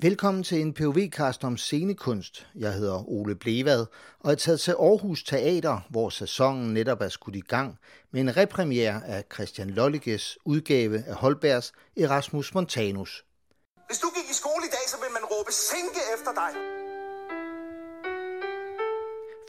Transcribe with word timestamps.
Velkommen 0.00 0.42
til 0.42 0.60
en 0.60 0.74
POV-kast 0.74 1.44
om 1.44 1.56
scenekunst. 1.56 2.46
Jeg 2.54 2.72
hedder 2.72 3.08
Ole 3.08 3.34
Blevad 3.34 3.86
og 4.20 4.30
er 4.32 4.34
taget 4.34 4.60
til 4.60 4.72
Aarhus 4.72 5.22
Teater, 5.24 5.80
hvor 5.90 6.10
sæsonen 6.10 6.74
netop 6.74 7.00
er 7.00 7.08
skudt 7.08 7.36
i 7.36 7.40
gang 7.40 7.78
med 8.10 8.20
en 8.20 8.36
repremiere 8.36 9.06
af 9.06 9.24
Christian 9.34 9.70
Lolliges 9.70 10.38
udgave 10.44 11.04
af 11.06 11.14
Holbergs 11.14 11.72
Erasmus 11.96 12.54
Montanus. 12.54 13.24
Hvis 13.86 13.98
du 13.98 14.08
gik 14.16 14.30
i 14.30 14.34
skole 14.34 14.64
i 14.66 14.70
dag, 14.70 14.88
så 14.88 14.96
vil 14.96 15.12
man 15.12 15.22
råbe 15.24 15.52
sænke 15.52 16.00
efter 16.16 16.32
dig. 16.34 16.50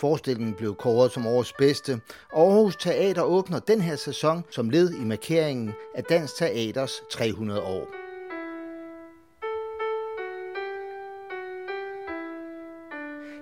Forestillingen 0.02 0.56
blev 0.56 0.76
kåret 0.76 1.12
som 1.12 1.28
årets 1.28 1.54
bedste, 1.54 2.02
og 2.34 2.54
Aarhus 2.54 2.76
Teater 2.76 3.22
åbner 3.22 3.60
den 3.60 3.82
her 3.82 3.96
sæson 3.96 4.44
som 4.52 4.70
led 4.70 4.94
i 4.94 5.04
markeringen 5.04 5.74
af 5.96 6.04
Dansk 6.04 6.36
Teaters 6.36 6.92
300 7.12 7.62
år. 7.62 7.99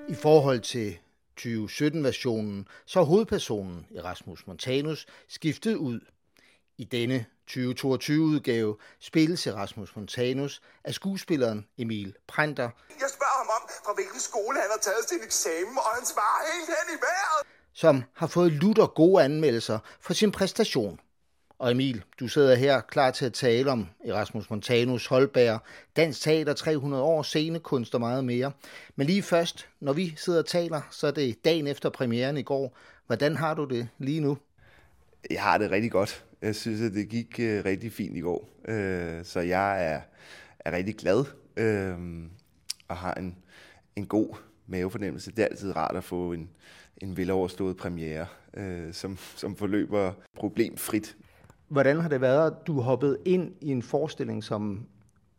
I 0.10 0.16
forhold 0.16 0.60
til 0.60 0.98
2017-versionen, 1.42 2.68
så 2.86 3.00
er 3.00 3.04
hovedpersonen 3.04 3.88
Erasmus 3.96 4.48
Montanus 4.48 5.06
skiftet 5.28 5.76
ud. 5.76 6.00
I 6.78 6.84
denne 6.84 7.26
2022-udgave 7.52 8.78
spilles 9.00 9.48
Erasmus 9.48 9.96
Montanus 9.96 10.62
af 10.84 10.94
skuespilleren 10.94 11.68
Emil 11.78 12.16
Prenter. 12.28 12.70
Jeg 12.90 13.10
spørger 13.10 13.38
ham 13.38 13.48
om, 13.62 13.70
fra 13.86 13.94
hvilken 13.94 14.20
skole 14.20 14.58
han 14.62 14.70
har 14.72 14.80
taget 14.82 15.10
sin 15.10 15.24
eksamen, 15.24 15.78
og 15.78 15.90
han 15.98 16.06
svarer 16.06 16.54
helt 16.54 16.68
hen 16.68 16.98
i 16.98 17.00
vejret. 17.02 17.48
som 17.74 18.04
har 18.14 18.28
fået 18.28 18.52
lutter 18.52 18.88
gode 18.88 19.24
anmeldelser 19.24 19.80
for 20.02 20.14
sin 20.14 20.32
præstation. 20.32 21.00
Og 21.60 21.72
Emil, 21.72 22.04
du 22.20 22.28
sidder 22.28 22.56
her 22.56 22.82
klar 22.82 23.12
til 23.12 23.26
at 23.26 23.34
tale 23.34 23.72
om 23.72 23.88
Erasmus 24.06 24.50
Montanus, 24.50 25.08
Holberg, 25.08 25.60
Dansk 25.96 26.22
Teater 26.22 26.54
300 26.54 27.04
år, 27.04 27.22
scenekunst 27.22 27.94
og 27.94 28.00
meget 28.00 28.26
mere. 28.26 28.52
Men 28.96 29.08
lige 29.08 29.24
først, 29.24 29.70
når 29.80 29.94
vi 29.94 30.14
sidder 30.18 30.40
og 30.40 30.46
taler, 30.46 30.82
så 30.92 31.08
er 31.08 31.12
det 31.12 31.46
dagen 31.46 31.68
efter 31.68 31.90
premieren 31.90 32.38
i 32.38 32.42
går. 32.42 32.78
Hvordan 33.08 33.36
har 33.36 33.54
du 33.54 33.66
det 33.66 33.90
lige 33.98 34.20
nu? 34.20 34.38
Jeg 35.30 35.42
har 35.42 35.58
det 35.58 35.72
rigtig 35.72 35.92
godt. 35.92 36.26
Jeg 36.42 36.56
synes, 36.56 36.82
at 36.82 36.94
det 36.94 37.10
gik 37.10 37.36
uh, 37.40 37.66
rigtig 37.66 37.92
fint 37.92 38.18
i 38.18 38.22
går. 38.22 38.50
Uh, 38.70 38.74
så 39.24 39.40
jeg 39.40 39.94
er, 39.94 40.02
er 40.60 40.72
rigtig 40.72 40.96
glad 40.96 41.20
uh, 41.60 42.26
og 42.88 42.98
har 42.98 43.14
en, 43.14 43.36
en 43.96 44.06
god 44.06 44.36
mavefornemmelse. 44.68 45.32
Det 45.32 45.40
er 45.40 45.48
altid 45.48 45.76
rart 45.76 45.96
at 45.96 46.04
få 46.04 46.34
en, 46.34 46.50
en 46.98 47.18
veloverstået 47.18 47.78
premiere, 47.78 48.26
øh, 48.54 48.94
som, 48.94 49.18
som 49.36 49.56
forløber 49.56 50.14
problemfrit. 50.36 51.18
Hvordan 51.68 52.00
har 52.00 52.10
det 52.10 52.22
været, 52.22 52.52
at 52.52 52.68
du 52.68 52.82
hoppede 52.82 53.18
ind 53.26 53.52
i 53.62 53.72
en 53.72 53.82
forestilling, 53.82 54.44
som 54.44 54.86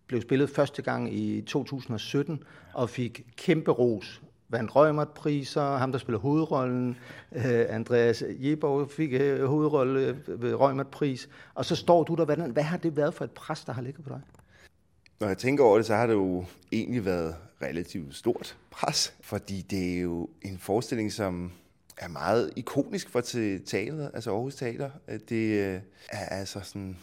blev 0.06 0.22
spillet 0.22 0.50
første 0.50 0.82
gang 0.82 1.14
i 1.14 1.40
2017 1.40 2.42
og 2.74 2.90
fik 2.90 3.26
kæmpe 3.36 3.70
ros? 3.70 4.22
Vandt 4.50 4.76
Rømert-priser, 4.76 5.76
ham 5.76 5.92
der 5.92 5.98
spiller 5.98 6.18
hovedrollen, 6.18 6.96
øh, 7.32 7.66
Andreas 7.68 8.24
Jeborg 8.38 8.90
fik 8.90 9.12
øh, 9.12 9.44
hovedrolle 9.44 10.18
ved 10.26 10.54
Rømert-pris, 10.54 11.28
og 11.54 11.64
så 11.64 11.76
står 11.76 12.04
du 12.04 12.14
der. 12.14 12.24
Hvordan, 12.24 12.50
hvad 12.50 12.62
har 12.62 12.76
det 12.76 12.96
været 12.96 13.14
for 13.14 13.24
et 13.24 13.30
pres, 13.30 13.64
der 13.64 13.72
har 13.72 13.82
ligget 13.82 14.04
på 14.04 14.08
dig? 14.08 14.20
Når 15.20 15.26
jeg 15.26 15.38
tænker 15.38 15.64
over 15.64 15.76
det, 15.76 15.86
så 15.86 15.94
har 15.94 16.06
det 16.06 16.14
jo 16.14 16.44
egentlig 16.72 17.04
været 17.04 17.34
relativt 17.62 18.14
stort 18.14 18.56
pres, 18.70 19.14
fordi 19.20 19.60
det 19.60 19.96
er 19.96 20.00
jo 20.00 20.28
en 20.42 20.58
forestilling, 20.58 21.12
som 21.12 21.52
er 21.98 22.08
meget 22.08 22.52
ikonisk 22.56 23.10
for 23.10 23.20
te- 23.20 23.58
teateret, 23.58 24.10
altså 24.14 24.30
Aarhus 24.30 24.54
Teater. 24.54 24.90
Øh, 25.08 25.20
det 25.28 25.58
øh, 25.58 25.80
er 26.08 26.24
altså 26.24 26.60
sådan 26.60 26.96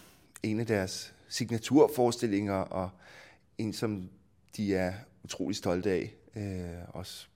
en 0.43 0.59
af 0.59 0.65
deres 0.65 1.13
signaturforestillinger, 1.29 2.53
og 2.53 2.89
en, 3.57 3.73
som 3.73 4.09
de 4.57 4.75
er 4.75 4.93
utrolig 5.23 5.55
stolte 5.55 5.91
af. 5.91 6.13
Øh, 6.35 6.89
også 6.89 7.27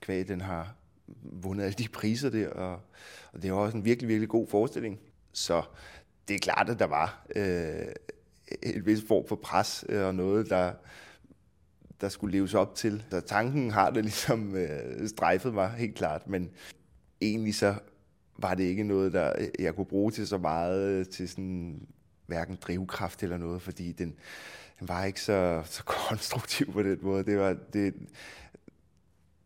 kvæg, 0.00 0.28
den 0.28 0.40
har 0.40 0.74
vundet 1.22 1.64
alle 1.64 1.74
de 1.74 1.88
priser 1.88 2.30
der, 2.30 2.48
og, 2.48 2.80
og 3.32 3.42
det 3.42 3.48
er 3.48 3.52
også 3.52 3.76
en 3.76 3.84
virkelig, 3.84 4.08
virkelig 4.08 4.28
god 4.28 4.46
forestilling. 4.46 4.98
Så 5.32 5.62
det 6.28 6.34
er 6.34 6.38
klart, 6.38 6.70
at 6.70 6.78
der 6.78 6.86
var 6.86 7.26
øh, 7.36 7.92
et 8.62 8.86
vis 8.86 9.02
form 9.08 9.28
for 9.28 9.36
pres 9.36 9.84
øh, 9.88 10.06
og 10.06 10.14
noget, 10.14 10.50
der, 10.50 10.72
der 12.00 12.08
skulle 12.08 12.36
leves 12.36 12.54
op 12.54 12.74
til. 12.74 13.04
Så 13.10 13.20
tanken 13.20 13.70
har 13.70 13.90
det 13.90 14.04
ligesom 14.04 14.56
øh, 14.56 15.08
strejfet 15.08 15.54
mig 15.54 15.70
helt 15.70 15.94
klart, 15.94 16.28
men 16.28 16.50
egentlig 17.20 17.54
så 17.54 17.74
var 18.38 18.54
det 18.54 18.64
ikke 18.64 18.82
noget, 18.82 19.12
der 19.12 19.32
øh, 19.38 19.48
jeg 19.58 19.74
kunne 19.74 19.86
bruge 19.86 20.10
til 20.10 20.26
så 20.26 20.38
meget 20.38 20.90
øh, 20.90 21.06
til 21.06 21.28
sådan 21.28 21.86
hverken 22.26 22.58
drivkraft 22.60 23.22
eller 23.22 23.36
noget, 23.36 23.62
fordi 23.62 23.92
den, 23.92 24.14
den 24.80 24.88
var 24.88 25.04
ikke 25.04 25.20
så, 25.20 25.62
så 25.64 25.84
konstruktiv 26.08 26.72
på 26.72 26.82
den 26.82 26.98
måde. 27.02 27.24
Det 27.24 27.38
var, 27.38 27.56
det, 27.72 27.94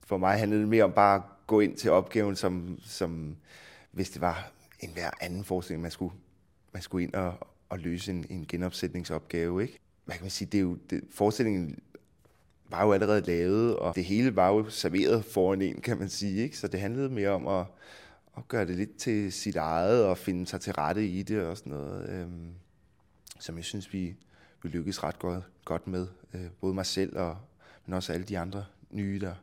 for 0.06 0.16
mig 0.16 0.38
handlede 0.38 0.60
det 0.60 0.68
mere 0.68 0.84
om 0.84 0.92
bare 0.92 1.14
at 1.14 1.22
gå 1.46 1.60
ind 1.60 1.76
til 1.76 1.90
opgaven, 1.90 2.36
som, 2.36 2.78
som 2.84 3.36
hvis 3.90 4.10
det 4.10 4.20
var 4.20 4.52
en 4.80 4.90
hver 4.92 5.10
anden 5.20 5.44
forestilling, 5.44 5.82
man 5.82 5.90
skulle, 5.90 6.14
man 6.72 6.82
skulle 6.82 7.04
ind 7.04 7.14
og, 7.14 7.48
og 7.68 7.78
løse 7.78 8.12
en, 8.12 8.26
en 8.30 8.46
genopsætningsopgave. 8.48 9.62
Ikke? 9.62 9.78
Hvad 10.04 10.14
kan 10.14 10.24
man 10.24 10.30
sige? 10.30 10.48
Det 10.52 10.58
er 10.58 10.62
jo, 10.62 10.78
det, 10.90 11.04
forestillingen 11.10 11.78
var 12.74 12.84
jo 12.84 12.92
allerede 12.92 13.20
lavet, 13.20 13.76
og 13.76 13.94
det 13.94 14.04
hele 14.04 14.36
var 14.36 14.48
jo 14.48 14.70
serveret 14.70 15.24
foran 15.24 15.62
en, 15.62 15.80
kan 15.80 15.98
man 15.98 16.08
sige. 16.08 16.42
Ikke? 16.42 16.58
Så 16.58 16.68
det 16.68 16.80
handlede 16.80 17.08
mere 17.08 17.28
om 17.28 17.46
at, 17.46 17.66
at 18.36 18.48
gøre 18.48 18.66
det 18.66 18.76
lidt 18.76 18.96
til 18.96 19.32
sit 19.32 19.56
eget, 19.56 20.04
og 20.04 20.18
finde 20.18 20.46
sig 20.46 20.60
til 20.60 20.72
rette 20.72 21.06
i 21.06 21.22
det 21.22 21.42
og 21.42 21.56
sådan 21.56 21.72
noget, 21.72 22.08
øhm, 22.08 22.48
som 23.40 23.56
jeg 23.56 23.64
synes, 23.64 23.92
vi, 23.92 24.16
vi 24.62 24.68
lykkedes 24.68 25.04
ret 25.04 25.18
godt, 25.18 25.44
godt 25.64 25.86
med. 25.86 26.06
Øh, 26.34 26.40
både 26.60 26.74
mig 26.74 26.86
selv, 26.86 27.18
og, 27.18 27.36
men 27.86 27.94
også 27.94 28.12
alle 28.12 28.26
de 28.26 28.38
andre 28.38 28.64
nye, 28.90 29.20
der 29.20 29.34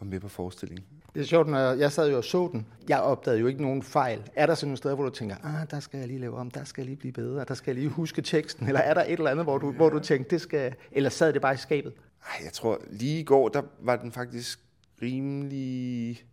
var 0.00 0.06
med 0.06 0.20
på 0.20 0.28
forestillingen. 0.28 0.84
Det 1.14 1.20
er 1.20 1.26
sjovt, 1.26 1.48
når 1.48 1.58
jeg, 1.58 1.92
sad 1.92 2.10
jo 2.10 2.16
og 2.16 2.24
så 2.24 2.48
den. 2.52 2.66
Jeg 2.88 3.00
opdagede 3.00 3.40
jo 3.40 3.46
ikke 3.46 3.62
nogen 3.62 3.82
fejl. 3.82 4.30
Er 4.36 4.46
der 4.46 4.54
sådan 4.54 4.68
nogle 4.68 4.76
steder, 4.76 4.94
hvor 4.94 5.04
du 5.04 5.10
tænker, 5.10 5.36
ah, 5.42 5.70
der 5.70 5.80
skal 5.80 5.98
jeg 5.98 6.08
lige 6.08 6.20
lave 6.20 6.36
om, 6.36 6.50
der 6.50 6.64
skal 6.64 6.82
jeg 6.82 6.86
lige 6.86 6.96
blive 6.96 7.12
bedre, 7.12 7.44
der 7.48 7.54
skal 7.54 7.70
jeg 7.70 7.82
lige 7.82 7.88
huske 7.88 8.22
teksten, 8.22 8.66
eller 8.66 8.80
er 8.80 8.94
der 8.94 9.04
et 9.04 9.12
eller 9.12 9.30
andet, 9.30 9.44
hvor 9.44 9.58
du, 9.58 9.72
hvor 9.72 9.88
du 9.88 9.98
tænkte, 9.98 10.30
det 10.30 10.40
skal, 10.40 10.74
eller 10.92 11.10
sad 11.10 11.32
det 11.32 11.42
bare 11.42 11.54
i 11.54 11.56
skabet? 11.56 11.92
Ej, 12.22 12.44
jeg 12.44 12.52
tror, 12.52 12.82
lige 12.90 13.20
i 13.20 13.24
går, 13.24 13.48
der 13.48 13.62
var 13.80 13.96
den 13.96 14.12
faktisk 14.12 14.60
rimelig 15.02 16.24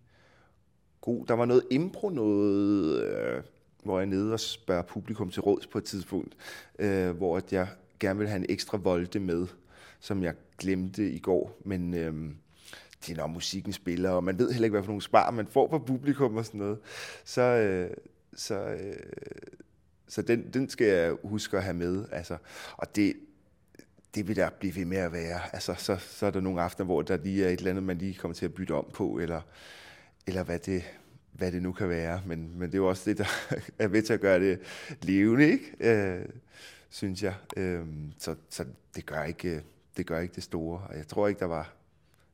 god. 1.02 1.26
Der 1.26 1.34
var 1.34 1.46
noget 1.46 1.64
impro, 1.72 2.10
noget, 2.10 3.04
øh, 3.04 3.44
hvor 3.84 4.00
jeg 4.00 4.06
er 4.06 4.10
nede 4.10 4.34
og 4.34 4.40
spørger 4.40 4.82
publikum 4.82 5.30
til 5.32 5.42
råds 5.42 5.68
på 5.68 5.78
et 5.78 5.84
tidspunkt, 5.84 6.36
øh, 6.80 7.12
hvor 7.18 7.38
at 7.38 7.54
jeg 7.54 7.68
gerne 8.00 8.20
vil 8.20 8.28
have 8.28 8.40
en 8.40 8.46
ekstra 8.50 8.78
volde 8.78 9.20
med, 9.20 9.48
som 10.00 10.24
jeg 10.24 10.34
glemte 10.58 11.12
i 11.12 11.20
går, 11.20 11.58
men 11.66 11.94
øh, 11.94 12.14
det 13.06 13.14
er 13.14 13.18
når 13.18 13.28
musikken 13.28 13.74
spiller, 13.74 14.10
og 14.10 14.24
man 14.24 14.40
ved 14.40 14.52
heller 14.52 14.66
ikke, 14.66 14.74
hvad 14.74 14.84
for 14.84 14.88
nogle 14.88 15.02
spar 15.02 15.32
man 15.32 15.48
får 15.48 15.70
fra 15.70 15.78
publikum 15.78 16.38
og 16.38 16.46
sådan 16.46 16.60
noget. 16.60 16.78
Så, 17.26 17.42
øh, 17.42 17.90
så, 18.36 18.56
øh, 18.56 18.96
så 20.08 20.22
den, 20.22 20.54
den 20.54 20.70
skal 20.70 20.88
jeg 20.88 21.16
huske 21.24 21.58
at 21.58 21.64
have 21.64 21.74
med. 21.74 22.06
Altså, 22.12 22.38
og 22.78 22.96
det, 22.96 23.14
det 24.16 24.28
vil 24.28 24.36
der 24.36 24.50
blive 24.50 24.76
ved 24.76 24.86
med 24.86 24.98
at 24.98 25.12
være. 25.12 25.40
Altså, 25.54 25.76
så, 25.78 25.98
så 25.98 26.26
er 26.26 26.32
der 26.32 26.42
nogle 26.42 26.62
aftener, 26.62 26.86
hvor 26.86 27.02
der 27.02 27.18
lige 27.18 27.46
er 27.46 27.50
et 27.50 27.58
eller 27.58 27.70
andet, 27.70 27.84
man 27.84 27.98
lige 27.98 28.14
kommer 28.14 28.36
til 28.36 28.46
at 28.46 28.54
bytte 28.54 28.72
om 28.72 28.86
på, 28.94 29.18
eller, 29.18 29.42
eller 30.28 30.44
hvad, 30.44 30.60
det, 30.60 30.84
hvad 31.32 31.52
det 31.52 31.62
nu 31.62 31.72
kan 31.72 31.90
være. 31.90 32.22
Men, 32.26 32.60
men 32.60 32.68
det 32.68 32.74
er 32.74 32.78
jo 32.78 32.90
også 32.90 33.10
det, 33.10 33.18
der 33.18 33.26
er 33.84 33.88
ved 33.88 34.02
til 34.02 34.14
at 34.14 34.22
gøre 34.22 34.40
det 34.40 34.60
levende, 35.02 35.52
ikke? 35.52 35.76
Øh, 35.80 36.26
synes 36.90 37.24
jeg. 37.24 37.34
Øh, 37.58 37.86
så 38.18 38.36
så 38.50 38.66
det, 38.96 39.06
gør 39.06 39.24
ikke, 39.24 39.62
det 39.98 40.06
gør 40.06 40.20
ikke 40.20 40.36
det 40.36 40.44
store. 40.44 40.82
Og 40.90 40.98
jeg 40.98 41.08
tror 41.08 41.28
ikke, 41.28 41.40
der 41.40 41.46
var, 41.46 41.74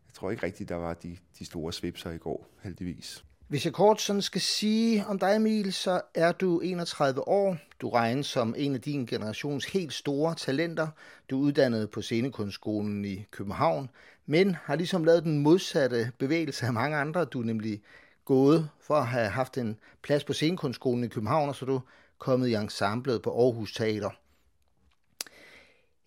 jeg 0.08 0.14
tror 0.14 0.32
ikke 0.32 0.46
rigtigt, 0.46 0.70
der 0.70 0.76
var 0.76 0.94
de, 0.94 1.18
de 1.40 1.46
store 1.46 1.74
svipser 1.74 2.12
i 2.12 2.18
går, 2.18 2.48
heldigvis. 2.64 3.24
Hvis 3.48 3.66
jeg 3.66 3.74
kort 3.74 4.02
sådan 4.02 4.22
skal 4.22 4.42
sige 4.42 5.06
om 5.06 5.20
dig, 5.20 5.36
Emil, 5.36 5.74
så 5.74 6.02
er 6.16 6.32
du 6.32 6.60
31 6.60 7.28
år. 7.28 7.58
Du 7.82 7.90
regnes 7.90 8.28
som 8.28 8.56
en 8.58 8.76
af 8.76 8.82
din 8.82 9.06
generations 9.06 9.66
helt 9.66 9.94
store 9.94 10.36
talenter. 10.36 10.88
Du 11.30 11.38
er 11.38 11.42
uddannet 11.42 11.90
på 11.90 12.02
Scenekunstskolen 12.02 13.06
i 13.06 13.26
København, 13.32 13.90
men 14.26 14.56
har 14.56 14.76
ligesom 14.76 15.04
lavet 15.04 15.24
den 15.24 15.40
modsatte 15.40 16.12
bevægelse 16.18 16.66
af 16.66 16.74
mange 16.74 16.98
andre. 16.98 17.26
Du 17.26 17.42
er 17.42 17.46
nemlig 17.46 17.82
gået 18.26 18.70
for 18.80 18.96
at 18.96 19.08
have 19.08 19.30
haft 19.30 19.58
en 19.58 19.78
plads 20.02 20.24
på 20.24 20.34
Scenekunstskolen 20.34 21.04
i 21.04 21.08
København, 21.08 21.50
og 21.50 21.56
så 21.56 21.66
er 21.66 21.70
du 21.70 21.82
kommet 22.18 22.48
i 22.48 22.54
ensemblet 22.54 23.22
på 23.22 23.44
Aarhus 23.44 23.74
Teater. 23.74 24.10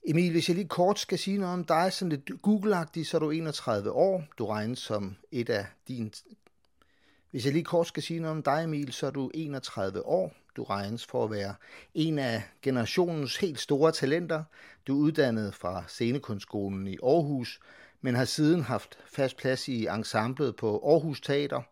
Emil, 0.07 0.33
hvis 0.33 0.49
jeg 0.49 0.57
lige 0.57 0.69
kort 0.69 0.99
skal 0.99 1.19
sige 1.19 1.39
noget 1.39 1.55
om 1.55 1.65
dig, 1.65 1.93
sådan 1.93 2.09
lidt 2.09 2.43
google 2.43 3.05
så 3.05 3.17
er 3.17 3.19
du 3.19 3.31
31 3.31 3.91
år. 3.91 4.25
Du 4.39 4.47
regnes 4.47 4.79
som 4.79 5.17
et 5.33 5.51
af 5.51 5.67
din... 5.89 6.13
hvis 7.31 7.45
jeg 7.45 7.53
lige 7.53 7.65
kort 7.65 7.87
skal 7.87 8.03
sige 8.03 8.21
noget 8.21 8.37
om 8.37 8.43
dig, 8.43 8.65
Emil, 8.65 8.93
så 8.93 9.07
er 9.07 9.11
du 9.11 9.31
31 9.35 10.07
år. 10.07 10.44
Du 10.57 10.65
regnes 10.65 11.07
for 11.07 11.25
at 11.25 11.31
være 11.31 11.55
en 11.95 12.19
af 12.19 12.43
generationens 12.63 13.37
helt 13.37 13.61
store 13.61 13.93
talenter. 13.93 14.45
Du 14.87 14.99
er 14.99 15.03
uddannet 15.03 15.55
fra 15.55 15.85
Scenekunstskolen 15.89 16.87
i 16.87 16.97
Aarhus, 17.03 17.61
men 18.01 18.15
har 18.15 18.25
siden 18.25 18.63
haft 18.63 18.99
fast 19.07 19.37
plads 19.37 19.69
i 19.69 19.87
ensemblet 19.87 20.57
på 20.57 20.83
Aarhus 20.87 21.21
Teater. 21.21 21.63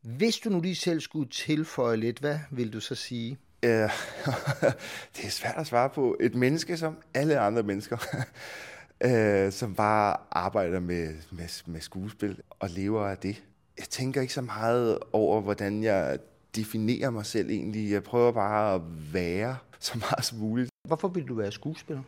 Hvis 0.00 0.36
du 0.36 0.50
nu 0.50 0.60
lige 0.60 0.76
selv 0.76 1.00
skulle 1.00 1.30
tilføje 1.30 1.96
lidt, 1.96 2.18
hvad 2.18 2.38
vil 2.50 2.72
du 2.72 2.80
så 2.80 2.94
sige? 2.94 3.38
Det 5.16 5.24
er 5.24 5.30
svært 5.30 5.54
at 5.56 5.66
svare 5.66 5.90
på. 5.90 6.16
Et 6.20 6.34
menneske 6.34 6.76
som 6.76 6.96
alle 7.14 7.38
andre 7.38 7.62
mennesker. 7.62 7.96
Øh, 9.04 9.52
som 9.52 9.74
bare 9.74 10.16
arbejder 10.30 10.80
med, 10.80 11.14
med, 11.30 11.66
med 11.66 11.80
skuespil 11.80 12.40
og 12.50 12.70
lever 12.70 13.06
af 13.06 13.18
det. 13.18 13.42
Jeg 13.78 13.86
tænker 13.86 14.20
ikke 14.20 14.32
så 14.32 14.40
meget 14.40 14.98
over, 15.12 15.40
hvordan 15.40 15.82
jeg 15.82 16.18
definerer 16.56 17.10
mig 17.10 17.26
selv 17.26 17.50
egentlig. 17.50 17.90
Jeg 17.90 18.02
prøver 18.02 18.32
bare 18.32 18.74
at 18.74 18.80
være 19.12 19.56
så 19.78 19.98
meget 19.98 20.24
som 20.24 20.38
muligt. 20.38 20.70
Hvorfor 20.88 21.08
vil 21.08 21.28
du 21.28 21.34
være 21.34 21.52
skuespiller? 21.52 22.02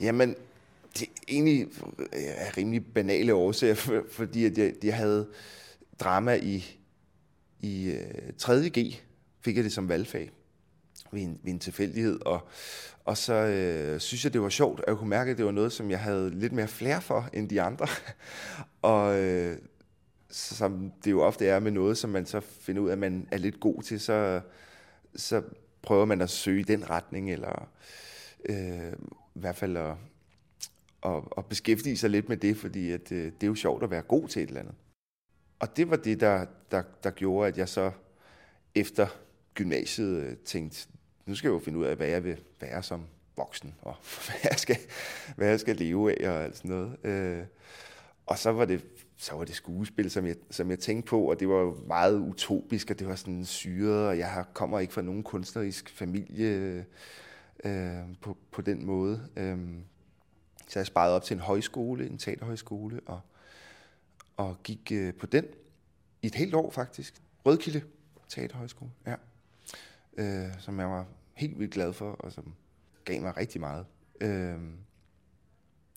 Jamen, 0.00 0.34
det 0.98 1.02
er 1.02 1.22
egentlig 1.28 1.68
er 2.12 2.56
rimelig 2.56 2.86
banale 2.86 3.34
årsager, 3.34 3.74
for, 3.74 4.02
fordi 4.10 4.44
at 4.44 4.58
jeg, 4.58 4.72
jeg 4.82 4.96
havde 4.96 5.28
drama 6.00 6.34
i, 6.34 6.78
i 7.60 7.96
3.G, 8.42 9.02
fik 9.40 9.56
jeg 9.56 9.64
det 9.64 9.72
som 9.72 9.88
valgfag 9.88 10.30
ved 11.12 11.22
en, 11.22 11.38
ved 11.42 11.52
en 11.52 11.58
tilfældighed, 11.58 12.20
og, 12.26 12.48
og 13.04 13.16
så 13.16 13.34
øh, 13.34 14.00
synes 14.00 14.24
jeg, 14.24 14.32
det 14.32 14.42
var 14.42 14.48
sjovt, 14.48 14.80
at 14.80 14.84
jeg 14.88 14.96
kunne 14.96 15.10
mærke, 15.10 15.30
at 15.30 15.36
det 15.36 15.44
var 15.44 15.52
noget, 15.52 15.72
som 15.72 15.90
jeg 15.90 16.00
havde 16.00 16.30
lidt 16.30 16.52
mere 16.52 16.68
flere 16.68 17.02
for 17.02 17.28
end 17.32 17.48
de 17.48 17.62
andre. 17.62 17.86
og 18.82 19.20
øh, 19.20 19.58
som 20.32 20.92
det 21.04 21.10
jo 21.10 21.22
ofte 21.22 21.46
er 21.46 21.60
med 21.60 21.70
noget, 21.70 21.98
som 21.98 22.10
man 22.10 22.26
så 22.26 22.40
finder 22.40 22.82
ud 22.82 22.88
af, 22.88 22.92
at 22.92 22.98
man 22.98 23.28
er 23.32 23.38
lidt 23.38 23.60
god 23.60 23.82
til, 23.82 24.00
så, 24.00 24.40
så 25.16 25.42
prøver 25.82 26.04
man 26.04 26.20
at 26.20 26.30
søge 26.30 26.60
i 26.60 26.64
den 26.64 26.90
retning, 26.90 27.32
eller 27.32 27.68
øh, 28.44 28.92
i 29.34 29.38
hvert 29.40 29.56
fald 29.56 29.76
at, 29.76 29.94
at, 31.06 31.22
at 31.38 31.46
beskæftige 31.46 31.96
sig 31.96 32.10
lidt 32.10 32.28
med 32.28 32.36
det, 32.36 32.56
fordi 32.56 32.90
at, 32.90 33.12
øh, 33.12 33.24
det 33.24 33.42
er 33.42 33.46
jo 33.46 33.54
sjovt 33.54 33.82
at 33.82 33.90
være 33.90 34.02
god 34.02 34.28
til 34.28 34.42
et 34.42 34.48
eller 34.48 34.60
andet. 34.60 34.74
Og 35.58 35.76
det 35.76 35.90
var 35.90 35.96
det, 35.96 36.20
der, 36.20 36.46
der, 36.70 36.82
der 37.02 37.10
gjorde, 37.10 37.48
at 37.48 37.58
jeg 37.58 37.68
så 37.68 37.90
efter 38.74 39.06
gymnasiet 39.54 40.22
øh, 40.22 40.36
tænkte, 40.36 40.88
nu 41.26 41.34
skal 41.34 41.48
jeg 41.48 41.54
jo 41.54 41.58
finde 41.58 41.78
ud 41.78 41.84
af, 41.84 41.96
hvad 41.96 42.08
jeg 42.08 42.24
vil 42.24 42.40
være 42.60 42.82
som 42.82 43.04
voksen, 43.36 43.74
og 43.82 43.94
hvad 44.26 44.36
jeg 44.44 44.58
skal, 44.58 44.76
hvad 45.36 45.48
jeg 45.48 45.60
skal 45.60 45.76
leve 45.76 46.20
af, 46.20 46.28
og 46.28 46.44
alt 46.44 46.56
sådan 46.56 46.70
noget. 46.70 47.04
Øh, 47.04 47.44
og 48.26 48.38
så 48.38 48.52
var 48.52 48.64
det, 48.64 48.84
så 49.22 49.34
var 49.34 49.44
det 49.44 49.54
skuespil, 49.54 50.10
som 50.10 50.26
jeg, 50.26 50.36
som 50.50 50.70
jeg 50.70 50.78
tænkte 50.78 51.10
på, 51.10 51.30
og 51.30 51.40
det 51.40 51.48
var 51.48 51.86
meget 51.86 52.18
utopisk, 52.18 52.90
og 52.90 52.98
det 52.98 53.06
var 53.06 53.14
sådan 53.14 53.44
syret, 53.44 54.08
og 54.08 54.18
jeg 54.18 54.44
kommer 54.52 54.78
ikke 54.78 54.92
fra 54.92 55.02
nogen 55.02 55.22
kunstnerisk 55.22 55.90
familie 55.90 56.84
øh, 57.64 57.98
på, 58.20 58.36
på 58.50 58.62
den 58.62 58.86
måde. 58.86 59.28
Øh, 59.36 59.58
så 60.68 60.78
jeg 60.78 60.86
sparede 60.86 61.16
op 61.16 61.22
til 61.22 61.34
en 61.34 61.40
højskole, 61.40 62.06
en 62.06 62.18
teaterhøjskole, 62.18 63.00
og, 63.06 63.20
og 64.36 64.56
gik 64.64 64.92
øh, 64.92 65.14
på 65.14 65.26
den 65.26 65.44
i 66.22 66.26
et 66.26 66.34
helt 66.34 66.54
år 66.54 66.70
faktisk. 66.70 67.22
Rødkilde 67.46 67.82
Teaterhøjskole, 68.28 68.90
ja. 69.06 69.14
Øh, 70.16 70.50
som 70.58 70.80
jeg 70.80 70.88
var 70.88 71.06
helt 71.34 71.58
vildt 71.58 71.72
glad 71.72 71.92
for, 71.92 72.10
og 72.10 72.32
som 72.32 72.54
gav 73.04 73.20
mig 73.22 73.36
rigtig 73.36 73.60
meget. 73.60 73.86
Øh, 74.20 74.58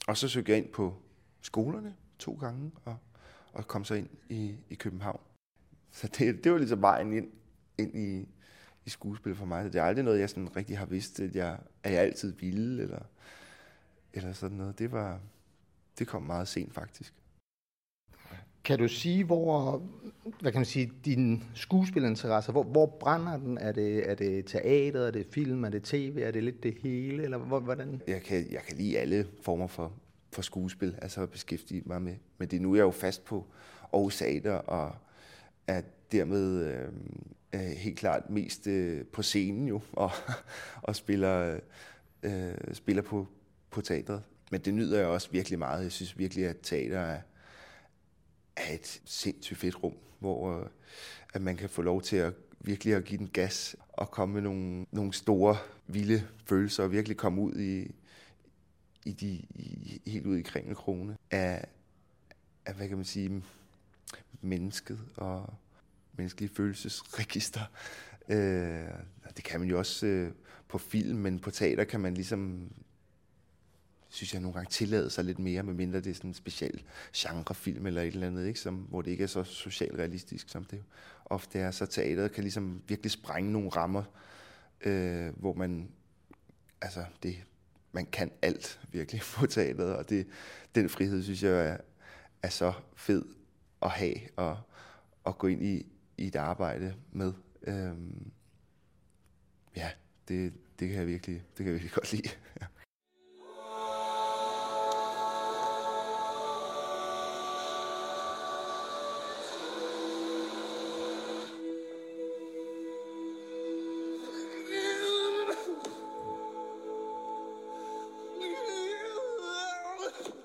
og 0.07 0.17
så 0.17 0.27
søgte 0.27 0.51
jeg 0.51 0.57
ind 0.57 0.67
på 0.67 0.93
skolerne 1.41 1.95
to 2.19 2.33
gange, 2.33 2.71
og, 2.85 2.97
og 3.55 3.67
kom 3.67 3.83
så 3.83 3.93
ind 3.93 4.09
i, 4.29 4.55
i 4.69 4.75
København. 4.75 5.19
Så 5.91 6.07
det, 6.07 6.43
det 6.43 6.51
var 6.51 6.57
ligesom 6.57 6.81
vejen 6.81 7.13
ind, 7.13 7.31
ind 7.77 7.95
i, 7.95 8.27
i 8.85 8.89
skuespil 8.89 9.35
for 9.35 9.45
mig. 9.45 9.63
Det 9.63 9.75
er 9.75 9.83
aldrig 9.83 10.05
noget, 10.05 10.19
jeg 10.19 10.29
sådan 10.29 10.55
rigtig 10.55 10.77
har 10.77 10.85
vidst, 10.85 11.19
at 11.19 11.35
jeg, 11.35 11.59
at 11.83 11.93
jeg 11.93 12.01
altid 12.01 12.33
ville, 12.33 12.83
eller, 12.83 13.01
eller 14.13 14.33
sådan 14.33 14.57
noget. 14.57 14.79
Det, 14.79 14.91
var, 14.91 15.19
det 15.99 16.07
kom 16.07 16.23
meget 16.23 16.47
sent 16.47 16.73
faktisk. 16.73 17.13
Kan 18.63 18.79
du 18.79 18.87
sige, 18.87 19.23
hvor, 19.23 19.83
hvad 20.41 20.51
kan 20.51 20.59
man 20.59 20.65
sige, 20.65 20.91
din 21.05 21.43
skuespilinteresse, 21.53 22.51
hvor, 22.51 22.63
hvor 22.63 22.85
brænder 22.85 23.37
den? 23.37 23.57
Er 23.57 23.71
det, 23.71 24.09
er 24.09 24.15
det 24.15 24.45
teater, 24.45 25.01
er 25.01 25.11
det 25.11 25.27
film, 25.31 25.63
er 25.63 25.69
det 25.69 25.83
tv, 25.83 26.19
er 26.21 26.31
det 26.31 26.43
lidt 26.43 26.63
det 26.63 26.77
hele, 26.81 27.23
eller 27.23 27.37
hvor, 27.37 27.59
hvordan? 27.59 28.01
Jeg 28.07 28.21
kan, 28.21 28.51
jeg 28.51 28.61
kan 28.61 28.77
lide 28.77 28.99
alle 28.99 29.27
former 29.41 29.67
for, 29.67 29.93
for 30.35 30.41
skuespil, 30.41 30.95
altså 31.01 31.21
at 31.21 31.29
beskæftige 31.29 31.81
mig 31.85 32.01
med, 32.01 32.15
med 32.37 32.47
det. 32.47 32.61
Nu 32.61 32.71
er 32.71 32.75
jeg 32.75 32.83
jo 32.83 32.91
fast 32.91 33.25
på 33.25 33.45
Aarhus 33.93 34.17
Teater, 34.17 34.53
og 34.53 34.95
er 35.67 35.81
dermed 36.11 36.65
øh, 37.53 37.61
helt 37.61 37.97
klart 37.97 38.29
mest 38.29 38.67
øh, 38.67 39.05
på 39.05 39.21
scenen 39.21 39.67
jo, 39.67 39.81
og, 39.93 40.11
og 40.81 40.95
spiller, 40.95 41.59
øh, 42.23 42.53
spiller 42.73 43.01
på, 43.01 43.27
på 43.69 43.81
teatret. 43.81 44.23
Men 44.51 44.61
det 44.61 44.73
nyder 44.73 44.97
jeg 44.97 45.07
også 45.07 45.29
virkelig 45.31 45.59
meget. 45.59 45.83
Jeg 45.83 45.91
synes 45.91 46.17
virkelig, 46.17 46.45
at 46.45 46.57
teater 46.63 46.99
er, 46.99 47.21
er 48.55 48.73
et 48.73 49.01
sindssygt 49.05 49.59
fedt 49.59 49.83
rum, 49.83 49.93
hvor 50.19 50.59
øh, 50.59 50.67
at 51.33 51.41
man 51.41 51.57
kan 51.57 51.69
få 51.69 51.81
lov 51.81 52.01
til 52.01 52.15
at 52.15 52.33
virkelig 52.59 52.95
at 52.95 53.03
give 53.03 53.17
den 53.17 53.29
gas 53.33 53.75
og 53.93 54.11
komme 54.11 54.33
med 54.33 54.41
nogle, 54.41 54.85
nogle 54.91 55.13
store, 55.13 55.57
vilde 55.87 56.23
følelser 56.45 56.83
og 56.83 56.91
virkelig 56.91 57.17
komme 57.17 57.41
ud 57.41 57.55
i, 57.55 57.91
i 59.05 59.11
de, 59.11 59.27
i, 59.55 60.01
helt 60.05 60.25
ud 60.25 60.37
i 60.37 60.41
kringelkrone 60.41 61.17
af, 61.31 61.65
af, 62.65 62.73
hvad 62.73 62.87
kan 62.87 62.97
man 62.97 63.05
sige, 63.05 63.43
mennesket 64.41 64.99
og 65.15 65.53
menneskelige 66.13 66.55
følelsesregister. 66.55 67.61
Øh, 68.29 68.89
det 69.35 69.43
kan 69.43 69.59
man 69.59 69.69
jo 69.69 69.77
også 69.77 70.05
øh, 70.05 70.31
på 70.67 70.77
film, 70.77 71.17
men 71.17 71.39
på 71.39 71.51
teater 71.51 71.83
kan 71.83 71.99
man 71.99 72.13
ligesom 72.13 72.71
synes 74.15 74.33
jeg 74.33 74.41
nogle 74.41 74.53
gange 74.53 74.69
tillade 74.69 75.09
sig 75.09 75.23
lidt 75.23 75.39
mere, 75.39 75.63
medmindre 75.63 75.99
det 75.99 76.09
er 76.09 76.13
sådan 76.13 76.29
en 76.29 76.33
speciel 76.33 76.83
genrefilm 77.15 77.85
eller 77.85 78.01
et 78.01 78.07
eller 78.07 78.27
andet, 78.27 78.47
ikke? 78.47 78.59
Som, 78.59 78.75
hvor 78.75 79.01
det 79.01 79.11
ikke 79.11 79.23
er 79.23 79.27
så 79.27 79.43
socialrealistisk, 79.43 80.49
som 80.49 80.65
det 80.65 80.83
ofte 81.25 81.59
er. 81.59 81.71
Så 81.71 81.85
teateret 81.85 82.31
kan 82.31 82.43
ligesom 82.43 82.81
virkelig 82.87 83.11
sprænge 83.11 83.51
nogle 83.51 83.69
rammer, 83.69 84.03
øh, 84.81 85.39
hvor 85.39 85.53
man, 85.53 85.89
altså 86.81 87.05
det, 87.23 87.43
man 87.95 88.05
kan 88.05 88.31
alt 88.41 88.79
virkelig 88.91 89.21
på 89.35 89.47
teateret, 89.47 89.95
og 89.95 90.09
det, 90.09 90.27
den 90.75 90.89
frihed 90.89 91.23
synes 91.23 91.43
jeg 91.43 91.67
er, 91.67 91.77
er 92.43 92.49
så 92.49 92.73
fed 92.95 93.25
at 93.81 93.89
have 93.89 94.15
og, 94.35 94.57
og 95.23 95.37
gå 95.37 95.47
ind 95.47 95.63
i, 95.63 95.85
i 96.17 96.27
et 96.27 96.35
arbejde 96.35 96.95
med. 97.11 97.33
Øhm, 97.61 98.31
ja, 99.75 99.91
det, 100.27 100.53
det 100.79 100.89
kan 100.89 100.97
jeg 100.97 101.07
virkelig, 101.07 101.35
det 101.35 101.57
kan 101.57 101.65
jeg 101.65 101.73
virkelig 101.73 101.91
godt 101.91 102.11
lide. 102.11 102.29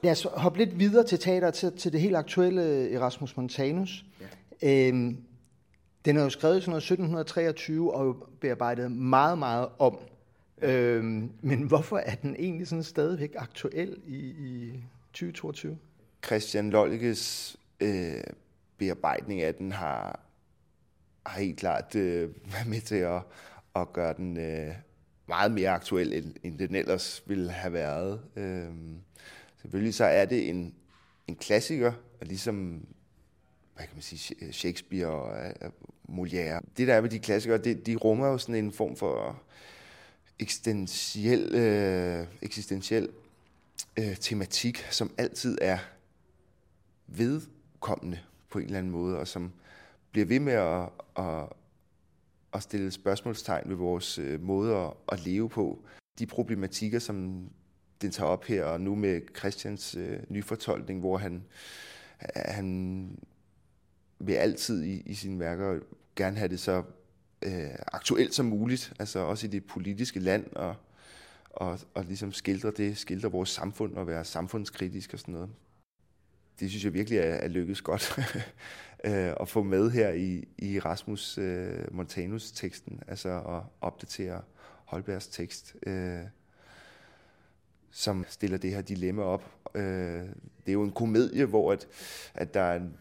Lad 0.03 0.13
os 0.13 0.27
hoppe 0.35 0.59
lidt 0.59 0.79
videre 0.79 1.07
til 1.07 1.19
teater, 1.19 1.51
til, 1.51 1.73
til 1.77 1.93
det 1.93 2.01
helt 2.01 2.17
aktuelle 2.17 2.93
Erasmus 2.93 3.37
Montanus. 3.37 4.05
Ja. 4.63 4.89
Øhm, 4.89 5.17
den 6.05 6.17
er 6.17 6.23
jo 6.23 6.31
skrevet 6.31 6.59
i 6.59 6.61
sådan 6.61 6.71
noget 6.71 6.83
1723 6.83 7.95
og 7.95 8.29
bearbejdet 8.41 8.93
meget, 8.93 9.39
meget 9.39 9.69
om. 9.79 9.99
Øhm, 10.63 11.31
men 11.41 11.63
hvorfor 11.63 11.97
er 11.97 12.15
den 12.15 12.37
egentlig 12.39 12.69
sådan 12.69 12.83
stadigvæk 12.83 13.35
aktuel 13.37 13.97
i, 14.07 14.17
i 14.17 14.73
2022? 15.13 15.79
Christian 16.27 16.71
Lollikes 16.71 17.57
øh, 17.81 18.23
bearbejdning 18.79 19.43
af 19.43 19.55
den 19.55 19.73
har, 19.73 20.21
har 21.27 21.41
helt 21.41 21.59
klart 21.59 21.95
øh, 21.95 22.31
været 22.53 22.67
med 22.67 22.81
til 22.81 22.95
at, 22.95 23.23
at 23.77 23.93
gøre 23.93 24.15
den 24.17 24.37
øh, 24.37 24.75
meget 25.29 25.53
mere 25.53 25.71
aktuel, 25.71 26.13
end, 26.13 26.35
end 26.43 26.59
den 26.59 26.75
ellers 26.75 27.23
ville 27.27 27.51
have 27.51 27.73
været. 27.73 28.21
Øh, 28.37 28.69
Selvfølgelig 29.63 29.95
så 29.95 30.05
er 30.05 30.25
det 30.25 30.49
en, 30.49 30.75
en 31.27 31.37
klassiker, 31.37 31.93
ligesom 32.23 32.87
hvad 33.75 33.87
kan 33.87 33.97
man 33.97 34.03
sige, 34.03 34.37
øh, 34.45 34.53
Shakespeare 34.53 35.07
og 35.07 35.47
øh, 35.47 35.53
øh, 35.63 35.71
Molière. 36.09 36.61
Det 36.77 36.89
der 36.89 36.95
er 36.95 37.01
med 37.01 37.11
de 37.11 37.19
klassikere, 37.19 37.59
det, 37.59 37.87
de 37.87 37.97
rummer 37.97 38.27
jo 38.27 38.39
sådan 38.39 38.65
en 38.65 38.73
form 38.73 38.97
for 38.97 39.43
eksistentiel, 40.39 41.55
øh, 41.55 42.27
eksistentiel 42.43 43.09
øh, 43.99 44.17
tematik, 44.17 44.87
som 44.91 45.15
altid 45.19 45.59
er 45.61 45.79
vedkommende 47.07 48.19
på 48.51 48.59
en 48.59 48.65
eller 48.65 48.79
anden 48.79 48.93
måde, 48.93 49.19
og 49.19 49.29
som 49.29 49.53
bliver 50.13 50.27
ved 50.27 50.41
med 50.41 50.53
at, 50.53 50.89
at, 51.17 51.49
at 52.53 52.63
stille 52.63 52.91
spørgsmålstegn 52.91 53.69
ved 53.69 53.77
vores 53.77 54.19
øh, 54.19 54.43
måde 54.43 54.77
at, 54.77 54.93
at 55.13 55.27
leve 55.27 55.49
på. 55.49 55.79
De 56.19 56.27
problematikker, 56.27 56.99
som 56.99 57.49
den 58.03 58.11
tager 58.11 58.29
op 58.29 58.45
her, 58.45 58.65
og 58.65 58.81
nu 58.81 58.95
med 58.95 59.21
Christians 59.39 59.95
øh, 59.95 60.19
nyfortolkning, 60.29 61.01
hvor 61.01 61.19
han, 61.19 61.45
han 62.35 63.19
vil 64.19 64.35
altid 64.35 64.83
i, 64.83 65.03
i 65.07 65.15
sine 65.15 65.41
værker 65.41 65.79
gerne 66.17 66.37
have 66.37 66.49
det 66.49 66.61
så 66.61 66.83
øh, 67.43 67.71
aktuelt 67.93 68.35
som 68.35 68.47
muligt, 68.47 68.93
altså 68.99 69.19
også 69.19 69.47
i 69.47 69.51
det 69.51 69.65
politiske 69.65 70.21
land, 70.21 70.47
og, 70.53 70.77
og, 71.51 71.79
og 71.95 72.05
ligesom 72.05 72.33
skildre 72.33 72.71
det, 72.71 72.99
skildre 72.99 73.31
vores 73.31 73.49
samfund 73.49 73.97
og 73.97 74.07
være 74.07 74.25
samfundskritisk 74.25 75.13
og 75.13 75.19
sådan 75.19 75.35
noget. 75.35 75.51
Det 76.61 76.71
synes 76.71 76.85
jeg 76.85 76.95
virkelig 76.95 77.19
er, 77.19 77.23
er 77.23 77.49
lykkedes 77.49 77.83
godt 77.83 78.19
øh, 79.07 79.33
at 79.41 79.49
få 79.49 79.63
med 79.63 79.91
her 79.91 80.11
i, 80.11 80.49
i 80.59 80.79
Rasmus 80.79 81.39
øh, 81.39 81.95
Montanus 81.95 82.53
teksten, 82.53 83.01
altså 83.09 83.29
at 83.29 83.63
opdatere 83.81 84.43
Holbergs 84.85 85.29
tekst. 85.29 85.77
Øh, 85.87 86.21
som 87.91 88.25
stiller 88.29 88.59
det 88.59 88.71
her 88.71 88.83
dilemma 88.83 89.23
op. 89.23 89.45
Øh, 89.75 89.83
det 89.83 90.69
er 90.69 90.73
jo 90.73 90.83
en 90.83 90.93
komedie, 90.93 91.45
hvor 91.45 91.73
at, 91.73 91.89
at 92.35 92.55
der 92.55 92.61
er, 92.61 92.77
en, 92.77 92.97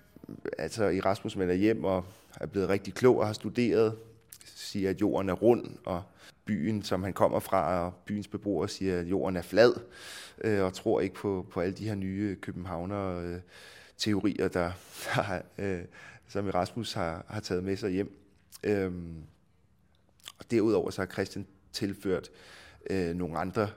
altså 0.57 0.83
Erasmus 0.83 1.37
vender 1.37 1.55
hjem 1.55 1.83
og 1.83 2.05
er 2.39 2.45
blevet 2.45 2.69
rigtig 2.69 2.93
klog 2.93 3.17
og 3.17 3.25
har 3.25 3.33
studeret, 3.33 3.95
siger, 4.45 4.89
at 4.89 5.01
jorden 5.01 5.29
er 5.29 5.33
rund, 5.33 5.65
og 5.85 6.03
byen, 6.45 6.83
som 6.83 7.03
han 7.03 7.13
kommer 7.13 7.39
fra, 7.39 7.85
og 7.85 7.93
byens 8.05 8.27
beboere 8.27 8.69
siger, 8.69 8.99
at 8.99 9.05
jorden 9.05 9.35
er 9.35 9.41
flad, 9.41 9.73
øh, 10.43 10.63
og 10.63 10.73
tror 10.73 11.01
ikke 11.01 11.15
på, 11.15 11.45
på 11.51 11.59
alle 11.59 11.75
de 11.75 11.87
her 11.87 11.95
nye 11.95 12.35
københavner 12.41 13.19
øh, 13.19 13.39
teorier, 13.97 14.47
der, 14.47 14.71
der 15.15 15.41
øh, 15.57 15.81
som 16.27 16.47
Erasmus 16.47 16.93
har, 16.93 17.25
har 17.27 17.39
taget 17.39 17.63
med 17.63 17.77
sig 17.77 17.91
hjem. 17.91 18.19
Øhm, 18.63 19.23
og 20.39 20.51
derudover 20.51 20.89
så 20.89 21.01
har 21.01 21.07
Christian 21.07 21.47
tilført 21.73 22.29
øh, 22.89 23.15
nogle 23.15 23.37
andre 23.37 23.69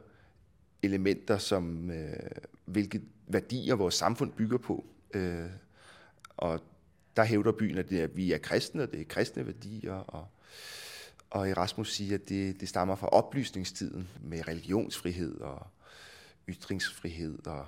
elementer, 0.83 1.39
som 1.39 1.91
øh, 1.91 2.13
hvilke 2.65 3.03
værdier 3.27 3.75
vores 3.75 3.95
samfund 3.95 4.33
bygger 4.33 4.59
på. 4.59 4.87
Øh, 5.15 5.51
og 6.37 6.61
der 7.17 7.25
hævder 7.25 7.53
byen, 7.53 7.79
at, 7.79 7.91
det 7.91 8.01
at 8.01 8.17
vi 8.17 8.33
er 8.33 8.39
kristne, 8.39 8.83
og 8.83 8.93
det 8.93 9.01
er 9.01 9.05
kristne 9.05 9.47
værdier, 9.47 9.93
og, 9.93 10.27
og 11.31 11.51
Erasmus 11.51 11.95
siger, 11.95 12.15
at 12.15 12.29
det, 12.29 12.61
det 12.61 12.69
stammer 12.69 12.97
fra 12.97 13.07
oplysningstiden 13.09 14.09
med 14.21 14.49
religionsfrihed 14.49 15.41
og 15.41 15.67
ytringsfrihed 16.49 17.47
og 17.47 17.67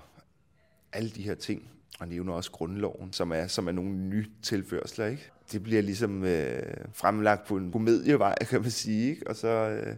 alle 0.92 1.10
de 1.10 1.22
her 1.22 1.34
ting, 1.34 1.70
og 2.00 2.08
nævner 2.08 2.32
også 2.32 2.50
grundloven, 2.50 3.12
som 3.12 3.32
er, 3.32 3.46
som 3.46 3.68
er 3.68 3.72
nogle 3.72 3.90
nye 3.90 4.26
tilførsler. 4.42 5.06
Ikke? 5.06 5.30
Det 5.52 5.62
bliver 5.62 5.82
ligesom 5.82 6.24
øh, 6.24 6.62
fremlagt 6.92 7.46
på 7.46 7.56
en 7.56 7.72
komedievej, 7.72 8.34
kan 8.50 8.60
man 8.60 8.70
sige, 8.70 9.10
ikke? 9.10 9.26
og 9.26 9.36
så 9.36 9.48
øh, 9.48 9.96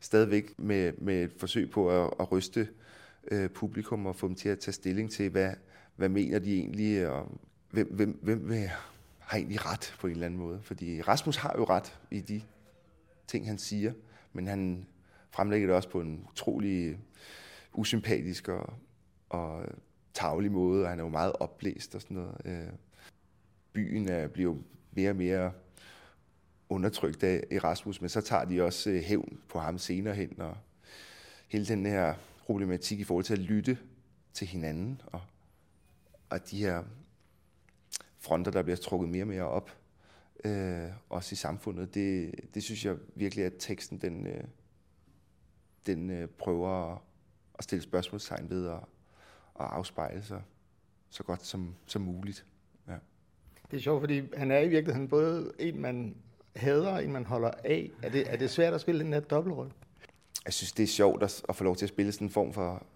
stadigvæk 0.00 0.58
med, 0.58 0.92
med 0.98 1.24
et 1.24 1.32
forsøg 1.38 1.70
på 1.70 2.04
at, 2.04 2.10
at 2.20 2.32
ryste 2.32 2.68
øh, 3.30 3.50
publikum 3.50 4.06
og 4.06 4.16
få 4.16 4.28
dem 4.28 4.34
til 4.34 4.48
at 4.48 4.58
tage 4.58 4.72
stilling 4.72 5.10
til, 5.10 5.30
hvad, 5.30 5.52
hvad 5.96 6.08
mener 6.08 6.38
de 6.38 6.54
egentlig, 6.56 7.08
og 7.08 7.38
hvem, 7.70 7.94
hvem, 7.94 8.18
hvem 8.22 8.48
vil, 8.48 8.70
har 9.18 9.38
egentlig 9.38 9.66
ret 9.66 9.96
på 10.00 10.06
en 10.06 10.12
eller 10.12 10.26
anden 10.26 10.40
måde. 10.40 10.60
Fordi 10.62 11.02
Rasmus 11.02 11.36
har 11.36 11.54
jo 11.58 11.64
ret 11.64 11.98
i 12.10 12.20
de 12.20 12.42
ting, 13.26 13.46
han 13.46 13.58
siger, 13.58 13.92
men 14.32 14.46
han 14.46 14.86
fremlægger 15.30 15.66
det 15.66 15.76
også 15.76 15.88
på 15.88 16.00
en 16.00 16.26
utrolig 16.30 16.88
øh, 16.88 16.96
usympatisk 17.72 18.48
og, 18.48 18.72
og 19.28 19.64
tavlig 20.14 20.52
måde, 20.52 20.82
og 20.82 20.88
han 20.88 20.98
er 20.98 21.04
jo 21.04 21.08
meget 21.08 21.32
opblæst 21.32 21.94
og 21.94 22.00
sådan 22.00 22.16
noget. 22.16 22.36
Øh, 22.44 22.72
byen 23.72 24.08
er, 24.08 24.28
bliver 24.28 24.52
jo 24.52 24.62
mere 24.92 25.10
og 25.10 25.16
mere 25.16 25.52
undertrykt 26.68 27.22
af 27.22 27.44
Erasmus, 27.50 28.00
men 28.00 28.08
så 28.08 28.20
tager 28.20 28.44
de 28.44 28.62
også 28.62 28.90
øh, 28.90 29.02
hævn 29.02 29.40
på 29.48 29.58
ham 29.58 29.78
senere 29.78 30.14
hen, 30.14 30.40
og 30.40 30.56
hele 31.48 31.66
den 31.66 31.86
her 31.86 32.14
problematik 32.46 33.00
i 33.00 33.04
forhold 33.04 33.24
til 33.24 33.32
at 33.32 33.38
lytte 33.38 33.78
til 34.32 34.46
hinanden, 34.46 35.00
og, 35.06 35.20
og 36.30 36.50
de 36.50 36.58
her 36.58 36.82
fronter, 38.18 38.50
der 38.50 38.62
bliver 38.62 38.76
trukket 38.76 39.08
mere 39.08 39.22
og 39.22 39.28
mere 39.28 39.48
op, 39.48 39.70
øh, 40.44 40.90
også 41.08 41.32
i 41.32 41.36
samfundet, 41.36 41.94
det, 41.94 42.34
det 42.54 42.62
synes 42.62 42.84
jeg 42.84 42.96
virkelig, 43.14 43.44
at 43.44 43.52
teksten 43.58 43.98
den, 43.98 44.26
øh, 44.26 44.44
den 45.86 46.10
øh, 46.10 46.28
prøver 46.28 46.92
at, 46.92 46.98
at 47.54 47.64
stille 47.64 47.82
spørgsmålstegn 47.82 48.50
ved 48.50 48.66
og, 48.66 48.88
og 49.62 49.76
afspejle 49.76 50.22
sig 50.22 50.42
så 51.10 51.22
godt 51.22 51.46
som, 51.46 51.74
som 51.86 52.02
muligt. 52.02 52.44
Ja. 52.88 52.94
Det 53.70 53.76
er 53.76 53.80
sjovt, 53.80 54.00
fordi 54.00 54.22
han 54.36 54.50
er 54.50 54.58
i 54.58 54.68
virkeligheden 54.68 55.08
både 55.08 55.52
en, 55.58 55.80
man 55.80 56.16
hader, 56.56 56.88
og 56.88 57.04
en, 57.04 57.12
man 57.12 57.26
holder 57.26 57.50
af. 57.64 57.90
Er 58.02 58.08
det, 58.08 58.32
er 58.32 58.36
det 58.36 58.50
svært 58.50 58.74
at 58.74 58.80
spille 58.80 59.04
den 59.04 59.12
her 59.12 59.20
dobbeltrolle? 59.20 59.72
Jeg 60.44 60.52
synes, 60.52 60.72
det 60.72 60.82
er 60.82 60.86
sjovt 60.86 61.22
at, 61.22 61.42
at 61.48 61.56
få 61.56 61.64
lov 61.64 61.76
til 61.76 61.84
at 61.86 61.88
spille 61.88 62.12
sådan 62.12 62.26
en 62.26 62.30
form 62.30 62.52
for, 62.52 62.86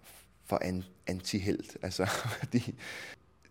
for 0.45 0.59
an, 0.61 0.83
anti-held. 1.07 1.83
Altså, 1.83 2.05
fordi 2.39 2.75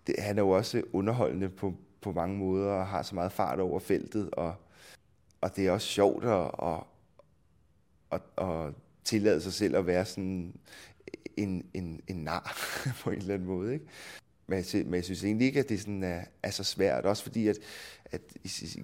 det, 0.06 0.14
han 0.18 0.38
er 0.38 0.42
jo 0.42 0.50
også 0.50 0.82
underholdende 0.92 1.49
på, 1.49 1.75
på 2.00 2.12
mange 2.12 2.38
måder, 2.38 2.73
og 2.73 2.87
har 2.87 3.02
så 3.02 3.14
meget 3.14 3.32
fart 3.32 3.61
over 3.61 3.78
feltet, 3.78 4.30
og, 4.30 4.54
og 5.40 5.56
det 5.56 5.66
er 5.66 5.70
også 5.70 5.88
sjovt 5.88 6.25
at, 6.25 6.50
at, 6.62 6.82
at, 8.12 8.46
at 8.46 8.75
tillade 9.04 9.40
sig 9.40 9.52
selv 9.52 9.76
at 9.76 9.87
være 9.87 10.04
sådan 10.04 10.54
en, 11.36 11.66
en, 11.74 12.00
en 12.06 12.16
nar 12.16 12.56
på 13.02 13.10
en 13.10 13.18
eller 13.18 13.34
anden 13.34 13.48
måde. 13.48 13.72
Ikke? 13.72 13.86
Men, 14.46 14.64
jeg, 14.74 14.84
men 14.84 14.94
jeg 14.94 15.04
synes 15.04 15.24
egentlig 15.24 15.46
ikke, 15.46 15.60
at 15.60 15.68
det 15.68 15.80
sådan 15.80 16.02
er, 16.02 16.24
er 16.42 16.50
så 16.50 16.64
svært, 16.64 17.04
også 17.04 17.22
fordi 17.22 17.48
at, 17.48 17.58
at 18.04 18.20
i, 18.44 18.48
i, 18.62 18.82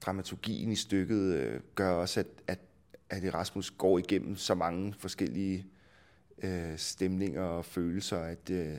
dramaturgien 0.00 0.72
i 0.72 0.76
stykket 0.76 1.34
øh, 1.34 1.60
gør 1.74 1.90
også, 1.90 2.20
at, 2.20 2.26
at, 2.46 2.58
at 3.10 3.24
Erasmus 3.24 3.70
går 3.70 3.98
igennem 3.98 4.36
så 4.36 4.54
mange 4.54 4.94
forskellige 4.98 5.66
øh, 6.42 6.78
stemninger 6.78 7.42
og 7.42 7.64
følelser, 7.64 8.18
at, 8.18 8.50
øh, 8.50 8.76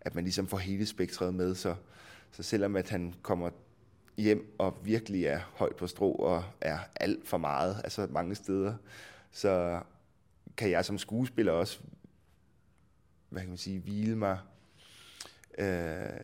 at 0.00 0.14
man 0.14 0.24
ligesom 0.24 0.46
får 0.46 0.58
hele 0.58 0.86
spektret 0.86 1.34
med. 1.34 1.54
Så, 1.54 1.74
så 2.30 2.42
selvom 2.42 2.76
at 2.76 2.90
han 2.90 3.14
kommer 3.22 3.50
hjem 4.16 4.54
og 4.58 4.76
virkelig 4.84 5.24
er 5.24 5.40
højt 5.54 5.76
på 5.76 5.86
strå 5.86 6.12
og 6.12 6.44
er 6.60 6.78
alt 7.00 7.28
for 7.28 7.38
meget, 7.38 7.80
altså 7.84 8.06
mange 8.10 8.34
steder, 8.34 8.74
så 9.30 9.80
kan 10.56 10.70
jeg 10.70 10.84
som 10.84 10.98
skuespiller 10.98 11.52
også 11.52 11.80
hvad 13.30 13.42
kan 13.42 13.48
man 13.48 13.58
sige, 13.58 13.80
hvile 13.80 14.16
mig 14.16 14.38
øh, 15.58 16.20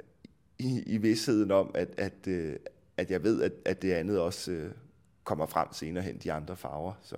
i, 0.59 0.83
i 0.87 0.97
vidsheden 0.97 1.51
om, 1.51 1.71
at, 1.75 1.89
at, 1.99 2.27
øh, 2.29 2.57
at 2.97 3.11
jeg 3.11 3.23
ved, 3.23 3.43
at, 3.43 3.53
at 3.65 3.83
det 3.83 3.93
andet 3.93 4.21
også 4.21 4.53
øh, 4.53 4.71
kommer 5.25 5.47
frem 5.47 5.69
senere 5.73 6.05
hen, 6.05 6.19
de 6.19 6.33
andre 6.33 6.57
farver. 6.57 6.93
Så. 7.03 7.17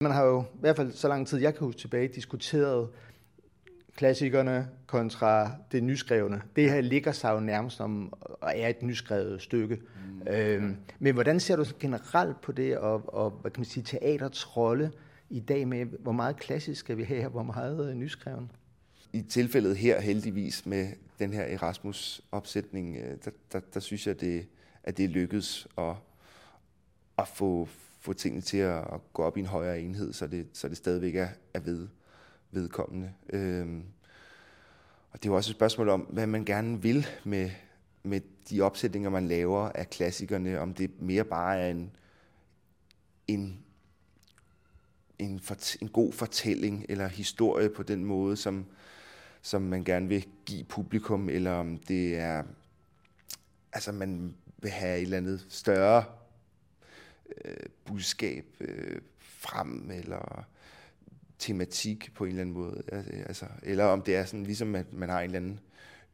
Man 0.00 0.12
har 0.12 0.24
jo 0.24 0.40
i 0.40 0.60
hvert 0.60 0.76
fald 0.76 0.92
så 0.92 1.08
lang 1.08 1.26
tid, 1.26 1.38
jeg 1.38 1.54
kan 1.54 1.66
huske 1.66 1.80
tilbage, 1.80 2.08
diskuteret 2.08 2.88
klassikerne 3.96 4.68
kontra 4.86 5.50
det 5.72 5.82
nyskrevne. 5.82 6.42
Det 6.56 6.70
her 6.70 6.80
ligger 6.80 7.12
sig 7.12 7.32
jo 7.32 7.40
nærmest 7.40 7.80
om 7.80 8.12
og 8.20 8.52
er 8.56 8.68
et 8.68 8.82
nyskrevet 8.82 9.42
stykke. 9.42 9.76
Mm. 9.76 10.32
Øhm, 10.32 10.76
men 10.98 11.14
hvordan 11.14 11.40
ser 11.40 11.56
du 11.56 11.64
generelt 11.80 12.40
på 12.40 12.52
det, 12.52 12.78
og, 12.78 13.14
og 13.14 13.30
hvad 13.30 13.50
kan 13.50 13.60
man 13.60 13.64
sige, 13.64 13.84
teaterets 13.84 14.56
rolle 14.56 14.92
i 15.30 15.40
dag 15.40 15.68
med, 15.68 15.86
hvor 15.86 16.12
meget 16.12 16.36
klassisk 16.36 16.80
skal 16.80 16.96
vi 16.96 17.02
have, 17.02 17.24
og 17.24 17.30
hvor 17.30 17.42
meget 17.42 17.90
øh, 17.90 17.94
nyskreven? 17.94 18.50
I 19.16 19.22
tilfældet 19.22 19.76
her 19.76 20.00
heldigvis 20.00 20.66
med 20.66 20.88
den 21.18 21.32
her 21.32 21.42
Erasmus-opsætning, 21.42 22.96
øh, 22.96 23.16
der, 23.24 23.30
der, 23.52 23.60
der 23.74 23.80
synes 23.80 24.06
jeg, 24.06 24.20
det, 24.20 24.46
at 24.82 24.96
det 24.96 25.10
lykkedes 25.10 25.68
at, 25.78 25.94
at 27.18 27.28
få, 27.28 27.68
få 28.00 28.12
tingene 28.12 28.42
til 28.42 28.56
at, 28.56 28.78
at 28.78 29.12
gå 29.12 29.22
op 29.22 29.36
i 29.36 29.40
en 29.40 29.46
højere 29.46 29.80
enhed, 29.80 30.12
så 30.12 30.26
det, 30.26 30.46
så 30.52 30.68
det 30.68 30.76
stadigvæk 30.76 31.14
er, 31.14 31.28
er 31.54 31.60
ved, 31.60 31.88
vedkommende. 32.50 33.12
Øhm, 33.30 33.84
og 35.10 35.22
det 35.22 35.28
er 35.28 35.32
jo 35.32 35.36
også 35.36 35.50
et 35.50 35.56
spørgsmål 35.56 35.88
om, 35.88 36.00
hvad 36.00 36.26
man 36.26 36.44
gerne 36.44 36.82
vil 36.82 37.06
med, 37.24 37.50
med 38.02 38.20
de 38.50 38.60
opsætninger, 38.60 39.10
man 39.10 39.28
laver 39.28 39.60
af 39.60 39.90
klassikerne, 39.90 40.60
om 40.60 40.74
det 40.74 41.02
mere 41.02 41.24
bare 41.24 41.58
er 41.58 41.70
en, 41.70 41.90
en, 43.28 43.58
en, 45.18 45.40
fort, 45.40 45.76
en 45.80 45.88
god 45.88 46.12
fortælling 46.12 46.86
eller 46.88 47.08
historie 47.08 47.68
på 47.68 47.82
den 47.82 48.04
måde, 48.04 48.36
som, 48.36 48.66
som 49.46 49.62
man 49.62 49.84
gerne 49.84 50.08
vil 50.08 50.26
give 50.46 50.64
publikum, 50.64 51.28
eller 51.28 51.52
om 51.52 51.78
det 51.78 52.16
er, 52.16 52.42
altså 53.72 53.92
man 53.92 54.34
vil 54.58 54.70
have 54.70 54.96
et 54.96 55.02
eller 55.02 55.16
andet 55.16 55.46
større 55.48 56.04
øh, 57.44 57.56
budskab 57.84 58.44
øh, 58.60 59.00
frem, 59.20 59.90
eller 59.90 60.46
tematik 61.38 62.14
på 62.14 62.24
en 62.24 62.30
eller 62.30 62.40
anden 62.40 62.54
måde. 62.54 62.82
Altså, 63.26 63.46
eller 63.62 63.84
om 63.84 64.02
det 64.02 64.16
er 64.16 64.24
sådan, 64.24 64.44
ligesom 64.44 64.74
at 64.74 64.92
man 64.92 65.08
har 65.08 65.20
en 65.20 65.24
eller 65.24 65.36
anden 65.38 65.60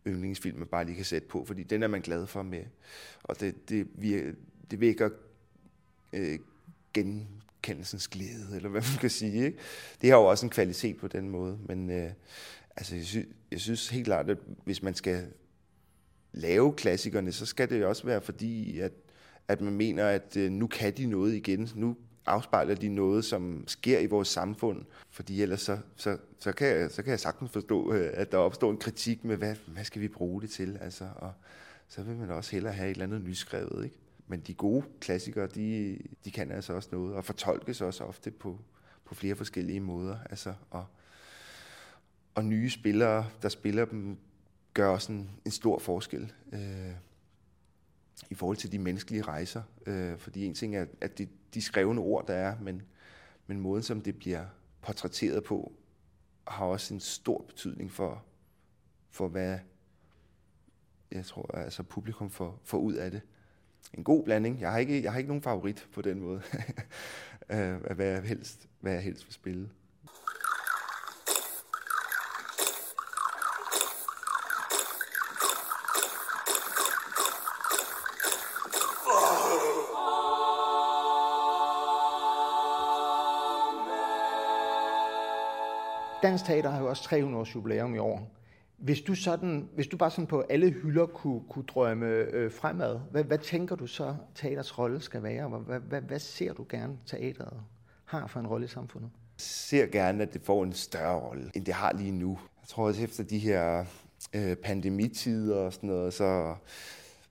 yndlingsfilm, 0.06 0.58
man 0.58 0.68
bare 0.68 0.84
lige 0.84 0.96
kan 0.96 1.04
sætte 1.04 1.28
på, 1.28 1.44
fordi 1.44 1.62
den 1.62 1.82
er 1.82 1.88
man 1.88 2.00
glad 2.00 2.26
for 2.26 2.42
med. 2.42 2.64
Og 3.22 3.40
det, 3.40 3.68
det, 3.68 3.86
virker, 3.94 4.32
det 4.70 4.80
vækker 4.80 5.10
øh, 6.12 6.38
genkendelsens 6.94 8.08
glæde, 8.08 8.56
eller 8.56 8.68
hvad 8.68 8.82
man 8.92 9.00
kan 9.00 9.10
sige. 9.10 9.44
Ikke? 9.44 9.58
Det 10.00 10.10
har 10.10 10.16
jo 10.16 10.24
også 10.24 10.46
en 10.46 10.50
kvalitet 10.50 10.96
på 10.96 11.08
den 11.08 11.28
måde, 11.28 11.58
men 11.66 11.90
øh, 11.90 12.10
altså, 12.76 12.96
jeg, 12.96 13.04
synes, 13.04 13.26
jeg 13.50 13.60
synes 13.60 13.88
helt 13.88 14.04
klart, 14.04 14.30
at 14.30 14.38
hvis 14.64 14.82
man 14.82 14.94
skal 14.94 15.26
lave 16.32 16.72
klassikerne, 16.72 17.32
så 17.32 17.46
skal 17.46 17.70
det 17.70 17.80
jo 17.80 17.88
også 17.88 18.06
være 18.06 18.20
fordi, 18.20 18.78
at, 18.78 18.92
at 19.48 19.60
man 19.60 19.72
mener, 19.72 20.06
at 20.06 20.36
øh, 20.36 20.50
nu 20.50 20.66
kan 20.66 20.96
de 20.96 21.06
noget 21.06 21.34
igen. 21.34 21.68
Nu 21.74 21.96
afspejler 22.26 22.74
de 22.74 22.88
noget, 22.88 23.24
som 23.24 23.64
sker 23.66 23.98
i 23.98 24.06
vores 24.06 24.28
samfund. 24.28 24.84
Fordi 25.10 25.42
ellers 25.42 25.60
så, 25.60 25.78
så, 25.96 26.18
så, 26.38 26.52
kan, 26.52 26.66
jeg, 26.66 26.90
så 26.90 27.02
kan 27.02 27.10
jeg 27.10 27.20
sagtens 27.20 27.50
forstå, 27.50 27.92
øh, 27.92 28.10
at 28.14 28.32
der 28.32 28.38
opstår 28.38 28.70
en 28.70 28.78
kritik 28.78 29.24
med, 29.24 29.36
hvad, 29.36 29.56
hvad 29.66 29.84
skal 29.84 30.02
vi 30.02 30.08
bruge 30.08 30.42
det 30.42 30.50
til? 30.50 30.78
Altså, 30.80 31.08
og 31.16 31.32
så 31.88 32.02
vil 32.02 32.16
man 32.16 32.30
også 32.30 32.52
hellere 32.52 32.72
have 32.72 32.90
et 32.90 32.94
eller 32.94 33.04
andet 33.04 33.22
nyskrevet. 33.22 33.84
Ikke? 33.84 33.96
Men 34.26 34.40
de 34.40 34.54
gode 34.54 34.84
klassikere, 35.00 35.46
de, 35.46 35.98
de 36.24 36.30
kan 36.30 36.50
altså 36.50 36.72
også 36.72 36.88
noget, 36.92 37.14
og 37.14 37.24
fortolkes 37.24 37.80
også 37.80 38.04
ofte 38.04 38.30
på, 38.30 38.58
på 39.04 39.14
flere 39.14 39.36
forskellige 39.36 39.80
måder. 39.80 40.16
Altså, 40.30 40.54
og, 40.70 40.84
og 42.34 42.44
nye 42.44 42.70
spillere, 42.70 43.28
der 43.42 43.48
spiller 43.48 43.84
dem, 43.84 44.18
gør 44.74 44.88
også 44.88 45.12
en, 45.12 45.30
en 45.44 45.50
stor 45.50 45.78
forskel. 45.78 46.32
Øh, 46.52 46.92
i 48.30 48.34
forhold 48.34 48.56
til 48.56 48.72
de 48.72 48.78
menneskelige 48.78 49.22
rejser. 49.22 49.62
Øh, 49.86 50.18
fordi 50.18 50.44
en 50.44 50.54
ting 50.54 50.76
er, 50.76 50.86
at 51.00 51.18
det, 51.18 51.28
de 51.54 51.62
skrevne 51.62 52.00
ord, 52.00 52.26
der 52.26 52.34
er, 52.34 52.56
men, 52.60 52.82
men 53.46 53.60
måden, 53.60 53.82
som 53.82 54.00
det 54.00 54.18
bliver 54.18 54.44
portrætteret 54.82 55.44
på, 55.44 55.72
har 56.46 56.64
også 56.64 56.94
en 56.94 57.00
stor 57.00 57.44
betydning 57.48 57.92
for, 57.92 58.24
for 59.10 59.28
hvad 59.28 59.58
jeg 61.10 61.24
tror, 61.24 61.54
altså 61.54 61.82
publikum 61.82 62.30
får, 62.30 62.60
får 62.64 62.78
ud 62.78 62.94
af 62.94 63.10
det. 63.10 63.20
En 63.94 64.04
god 64.04 64.24
blanding. 64.24 64.60
Jeg 64.60 64.70
har 64.70 64.78
ikke, 64.78 65.02
jeg 65.02 65.12
har 65.12 65.18
ikke 65.18 65.28
nogen 65.28 65.42
favorit 65.42 65.88
på 65.92 66.02
den 66.02 66.20
måde, 66.20 66.42
øh, 67.54 67.94
hvad 67.94 68.06
jeg 68.06 68.22
helst, 68.22 68.68
hvad 68.80 68.92
jeg 68.92 69.02
helst 69.02 69.26
vil 69.26 69.32
spille. 69.32 69.68
Dansk 86.22 86.44
Teater 86.44 86.70
har 86.70 86.80
jo 86.80 86.88
også 86.88 87.02
300 87.02 87.40
års 87.40 87.54
jubilæum 87.54 87.94
i 87.94 87.98
år. 87.98 88.30
Hvis 88.76 89.00
du, 89.00 89.14
sådan, 89.14 89.68
hvis 89.74 89.86
du 89.86 89.96
bare 89.96 90.10
sådan 90.10 90.26
på 90.26 90.40
alle 90.40 90.70
hylder 90.70 91.06
kunne, 91.06 91.42
kunne 91.50 91.64
drømme 91.64 92.06
øh, 92.06 92.52
fremad, 92.52 93.00
hvad, 93.10 93.24
hvad 93.24 93.38
tænker 93.38 93.76
du 93.76 93.86
så, 93.86 94.16
teaters 94.34 94.78
rolle 94.78 95.00
skal 95.00 95.22
være? 95.22 95.48
Hvad, 95.48 95.80
hvad, 95.80 96.00
hvad 96.00 96.18
ser 96.18 96.52
du 96.52 96.66
gerne, 96.68 96.98
teateret 97.06 97.60
har 98.04 98.26
for 98.26 98.40
en 98.40 98.46
rolle 98.46 98.64
i 98.64 98.68
samfundet? 98.68 99.10
Jeg 99.14 99.40
ser 99.40 99.86
gerne, 99.86 100.22
at 100.22 100.34
det 100.34 100.42
får 100.42 100.64
en 100.64 100.72
større 100.72 101.20
rolle, 101.20 101.50
end 101.54 101.64
det 101.64 101.74
har 101.74 101.92
lige 101.92 102.12
nu. 102.12 102.38
Jeg 102.60 102.68
tror 102.68 102.86
også 102.86 103.02
efter 103.02 103.24
de 103.24 103.38
her 103.38 103.84
øh, 104.34 104.56
pandemitider 104.56 105.56
og 105.56 105.72
sådan 105.72 105.88
noget, 105.88 106.14
så 106.14 106.54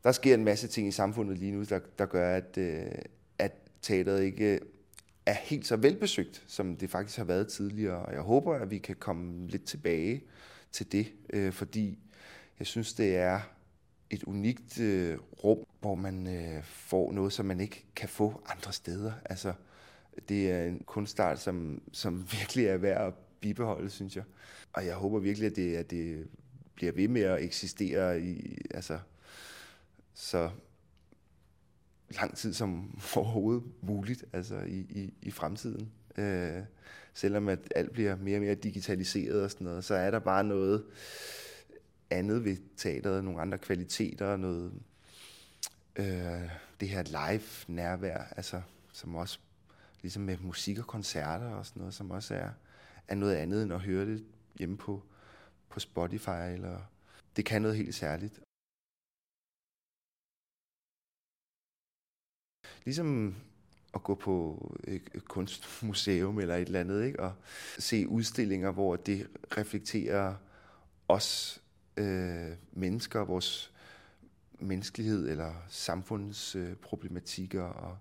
der 0.03 0.11
sker 0.11 0.33
en 0.33 0.43
masse 0.43 0.67
ting 0.67 0.87
i 0.87 0.91
samfundet 0.91 1.37
lige 1.37 1.51
nu, 1.51 1.63
der, 1.63 1.79
der 1.97 2.05
gør, 2.05 2.35
at, 2.35 2.57
øh, 2.57 2.85
at 3.39 3.53
teateret 3.81 4.23
ikke 4.23 4.59
er 5.25 5.33
helt 5.33 5.67
så 5.67 5.75
velbesøgt, 5.75 6.43
som 6.47 6.75
det 6.75 6.89
faktisk 6.89 7.17
har 7.17 7.25
været 7.25 7.47
tidligere. 7.47 8.05
Og 8.05 8.13
jeg 8.13 8.21
håber, 8.21 8.53
at 8.53 8.71
vi 8.71 8.77
kan 8.77 8.95
komme 8.95 9.47
lidt 9.47 9.63
tilbage 9.63 10.23
til 10.71 10.91
det, 10.91 11.13
øh, 11.29 11.53
fordi 11.53 11.99
jeg 12.59 12.67
synes, 12.67 12.93
det 12.93 13.15
er 13.15 13.39
et 14.09 14.23
unikt 14.23 14.79
øh, 14.79 15.17
rum, 15.43 15.65
hvor 15.79 15.95
man 15.95 16.27
øh, 16.27 16.63
får 16.63 17.11
noget, 17.11 17.33
som 17.33 17.45
man 17.45 17.59
ikke 17.59 17.85
kan 17.95 18.09
få 18.09 18.41
andre 18.45 18.73
steder. 18.73 19.11
Altså, 19.25 19.53
det 20.29 20.51
er 20.51 20.63
en 20.63 20.83
kunstart, 20.85 21.39
som, 21.39 21.81
som 21.91 22.27
virkelig 22.39 22.65
er 22.65 22.77
værd 22.77 23.07
at 23.07 23.13
bibeholde, 23.39 23.89
synes 23.89 24.15
jeg. 24.15 24.23
Og 24.73 24.85
jeg 24.85 24.95
håber 24.95 25.19
virkelig, 25.19 25.47
at 25.47 25.55
det, 25.55 25.75
at 25.75 25.91
det 25.91 26.27
bliver 26.75 26.91
ved 26.91 27.07
med 27.07 27.21
at 27.21 27.43
eksistere 27.43 28.21
i, 28.21 28.57
altså, 28.71 28.99
så 30.13 30.49
lang 32.15 32.37
tid 32.37 32.53
som 32.53 32.99
overhovedet 33.15 33.63
muligt 33.81 34.25
altså 34.33 34.59
i, 34.59 34.79
i, 34.79 35.13
i 35.21 35.31
fremtiden. 35.31 35.91
Øh, 36.17 36.63
selvom 37.13 37.49
at 37.49 37.59
alt 37.75 37.91
bliver 37.91 38.15
mere 38.15 38.37
og 38.37 38.41
mere 38.41 38.55
digitaliseret 38.55 39.43
og 39.43 39.51
sådan 39.51 39.65
noget, 39.65 39.83
så 39.83 39.95
er 39.95 40.11
der 40.11 40.19
bare 40.19 40.43
noget 40.43 40.83
andet 42.09 42.43
ved 42.45 42.57
teateret, 42.77 43.23
nogle 43.23 43.41
andre 43.41 43.57
kvaliteter, 43.57 44.25
og 44.25 44.39
noget 44.39 44.71
øh, 45.95 46.49
det 46.79 46.89
her 46.89 47.03
live 47.03 47.75
nærvær, 47.75 48.17
altså 48.17 48.61
som 48.93 49.15
også 49.15 49.39
ligesom 50.01 50.23
med 50.23 50.37
musik 50.37 50.79
og 50.79 50.87
koncerter 50.87 51.49
og 51.49 51.65
sådan 51.65 51.79
noget, 51.79 51.93
som 51.93 52.11
også 52.11 52.35
er, 52.35 52.49
er 53.07 53.15
noget 53.15 53.35
andet 53.35 53.63
end 53.63 53.73
at 53.73 53.79
høre 53.79 54.05
det 54.05 54.25
hjemme 54.57 54.77
på, 54.77 55.03
på 55.69 55.79
Spotify, 55.79 56.53
eller 56.53 56.77
det 57.35 57.45
kan 57.45 57.61
noget 57.61 57.77
helt 57.77 57.95
særligt. 57.95 58.39
Ligesom 62.85 63.35
at 63.93 64.03
gå 64.03 64.15
på 64.15 64.67
et 64.83 65.25
kunstmuseum 65.25 66.39
eller 66.39 66.55
et 66.55 66.61
eller 66.61 66.79
andet, 66.79 67.05
ikke? 67.05 67.19
og 67.19 67.33
se 67.79 68.07
udstillinger, 68.07 68.71
hvor 68.71 68.95
det 68.95 69.27
reflekterer 69.57 70.35
os 71.07 71.61
øh, 71.97 72.49
mennesker, 72.71 73.19
vores 73.19 73.73
menneskelighed 74.59 75.29
eller 75.29 75.53
samfundsproblematikker 75.69 77.65
øh, 77.65 77.83
og, 77.83 77.97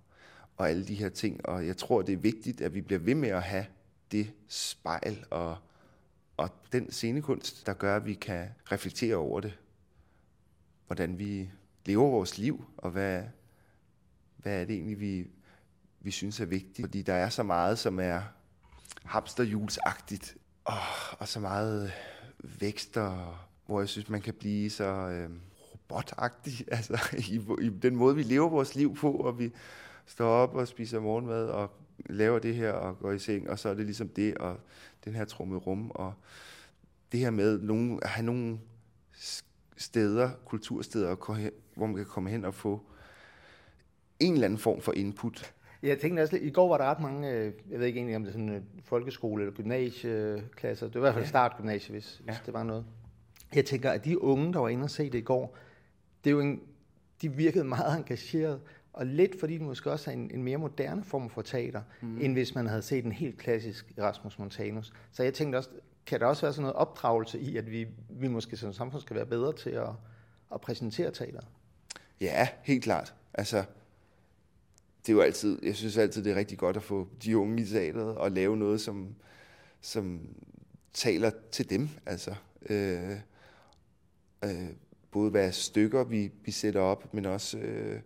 og 0.57 0.71
alle 0.71 0.87
de 0.87 0.95
her 0.95 1.09
ting. 1.09 1.47
Og 1.47 1.67
jeg 1.67 1.77
tror, 1.77 2.03
det 2.03 2.13
er 2.13 2.17
vigtigt, 2.17 2.61
at 2.61 2.75
vi 2.75 2.81
bliver 2.81 2.99
ved 2.99 3.15
med 3.15 3.29
at 3.29 3.43
have 3.43 3.67
det 4.13 4.33
spejl 4.49 5.25
og, 5.31 5.57
og 6.37 6.51
den 6.73 6.91
scenekunst, 6.91 7.67
der 7.67 7.73
gør, 7.73 7.97
at 7.97 8.07
vi 8.07 8.15
kan 8.15 8.49
reflektere 8.73 9.17
over 9.17 9.41
det. 9.41 9.59
Hvordan 10.87 11.19
vi 11.19 11.51
lever 11.87 12.11
vores 12.11 12.39
liv, 12.39 12.65
og 12.77 12.91
hvad, 12.91 13.23
hvad 14.43 14.61
er 14.61 14.65
det 14.65 14.75
egentlig, 14.75 15.01
vi, 15.01 15.27
vi 16.01 16.11
synes 16.11 16.41
er 16.41 16.45
vigtigt. 16.45 16.87
Fordi 16.87 17.03
der 17.03 17.15
er 17.15 17.29
så 17.29 17.43
meget, 17.43 17.79
som 17.79 18.01
er 18.01 18.23
hamsterhjulsagtigt, 19.05 20.37
og, 20.65 20.79
og 21.19 21.29
så 21.29 21.41
meget 21.41 21.93
vækst, 22.39 22.97
og, 22.97 23.35
hvor 23.67 23.81
jeg 23.81 23.89
synes, 23.89 24.09
man 24.09 24.21
kan 24.21 24.35
blive 24.35 24.71
så 24.71 24.85
øh, 24.85 25.31
robotagtig, 25.73 26.65
altså 26.77 26.99
i, 27.19 27.65
i 27.67 27.69
den 27.69 27.97
måde, 27.97 28.17
vi 28.17 28.23
lever 28.23 28.49
vores 28.49 28.75
liv 28.75 28.97
på, 28.97 29.13
og 29.13 29.39
vi 29.39 29.53
står 30.07 30.29
op 30.29 30.55
og 30.55 30.69
spiser 30.69 31.01
morgenmad, 31.01 31.47
og 31.47 31.71
laver 32.07 32.39
det 32.39 32.55
her, 32.55 32.73
og 32.73 32.99
går 32.99 33.13
i 33.13 33.19
seng, 33.19 33.51
og 33.51 33.59
så 33.59 33.69
er 33.69 33.75
det 33.75 33.85
ligesom 33.85 34.09
det, 34.09 34.35
og 34.39 34.61
den 35.05 35.15
her 35.15 35.25
trumme 35.25 35.57
rum, 35.57 35.91
og 35.91 36.15
det 37.13 37.21
her 37.21 37.31
med 37.31 37.59
nogle, 37.59 37.99
at 38.03 38.11
have 38.11 38.27
nogle 38.27 38.59
steder, 39.77 40.31
kultursteder, 40.45 41.15
hvor 41.75 41.87
man 41.87 41.97
kan 41.97 42.05
komme 42.05 42.31
hen 42.31 42.45
og 42.45 42.55
få 42.55 42.83
en 44.21 44.33
eller 44.33 44.45
anden 44.45 44.59
form 44.59 44.81
for 44.81 44.93
input. 44.93 45.55
Jeg 45.83 45.99
tænkte 45.99 46.21
også, 46.21 46.37
i 46.37 46.51
går 46.51 46.69
var 46.69 46.79
der 46.79 46.85
ret 46.85 47.01
mange, 47.01 47.31
øh, 47.31 47.53
jeg 47.71 47.79
ved 47.79 47.87
ikke 47.87 47.99
egentlig 47.99 48.17
om 48.17 48.23
det 48.23 48.29
er 48.29 48.33
sådan 48.33 48.49
en 48.49 48.55
øh, 48.55 48.63
folkeskole 48.85 49.43
eller 49.43 49.55
gymnasieklasser, 49.55 50.87
det 50.87 50.95
var 50.95 51.01
i 51.01 51.05
hvert 51.07 51.15
fald 51.15 51.27
startgymnasie, 51.27 51.93
hvis, 51.93 52.23
ja. 52.27 52.33
hvis 52.33 52.41
det 52.47 52.55
var 52.55 52.63
noget. 52.63 52.85
Jeg 53.55 53.65
tænker, 53.65 53.91
at 53.91 54.05
de 54.05 54.23
unge, 54.23 54.53
der 54.53 54.59
var 54.59 54.69
inde 54.69 54.85
og 54.85 54.91
se 54.91 55.05
det 55.11 55.19
i 55.19 55.21
går, 55.21 55.57
det 56.25 56.31
er 56.31 56.35
jo 56.35 56.41
en, 56.41 56.61
de 57.23 57.33
virkede 57.33 57.65
meget 57.65 57.99
engageret, 57.99 58.61
og 58.93 59.07
lidt 59.07 59.41
fordi 59.41 59.53
det 59.53 59.63
måske 59.63 59.91
også 59.91 60.11
er 60.11 60.15
en, 60.15 60.31
en 60.35 60.43
mere 60.43 60.59
moderne 60.59 61.05
form 61.05 61.31
for 61.31 61.43
teater, 61.43 61.83
mm. 62.01 62.21
end 62.21 62.33
hvis 62.33 62.55
man 62.55 62.67
havde 62.67 62.83
set 62.83 63.05
en 63.05 63.13
helt 63.13 63.39
klassisk 63.39 63.93
Erasmus 63.97 64.39
Montanus. 64.39 64.93
Så 65.13 65.23
jeg 65.23 65.35
tænkte 65.35 65.57
også, 65.57 65.71
kan 66.07 66.21
der 66.21 66.27
også 66.27 66.43
være 66.43 66.53
sådan 66.53 66.63
noget 66.63 66.77
opdragelse 66.77 67.41
i, 67.41 67.57
at 67.57 67.71
vi, 67.71 67.87
vi 68.09 68.29
måske 68.29 68.57
som 68.57 68.73
samfund 68.73 69.03
skal 69.03 69.17
være 69.17 69.27
bedre 69.27 69.53
til 69.53 69.71
at, 69.71 69.89
at 70.55 70.61
præsentere 70.61 71.11
teater? 71.11 71.41
Ja, 72.21 72.49
helt 72.63 72.85
klart. 72.85 73.15
Altså, 73.35 73.65
det 75.07 75.13
er 75.13 75.17
jo 75.17 75.21
altid, 75.21 75.59
jeg 75.63 75.77
synes 75.77 75.97
altid, 75.97 76.25
det 76.25 76.33
er 76.33 76.37
rigtig 76.37 76.59
godt 76.59 76.77
at 76.77 76.83
få 76.83 77.09
de 77.25 77.39
unge 77.39 77.63
i 77.63 77.65
teateret 77.65 78.17
og 78.17 78.31
lave 78.31 78.57
noget, 78.57 78.81
som, 78.81 79.15
som 79.81 80.21
taler 80.93 81.31
til 81.53 81.71
dem. 81.71 81.89
Altså, 82.07 82.35
øh, 82.69 83.17
øh, 84.45 84.69
både 85.11 85.31
hvad 85.31 85.53
stykker 85.53 86.05
vi, 86.05 86.31
vi 86.45 86.51
sætter 86.51 86.81
op, 86.81 87.15
men 87.15 87.27
også 87.27 87.59
øh, 87.59 88.01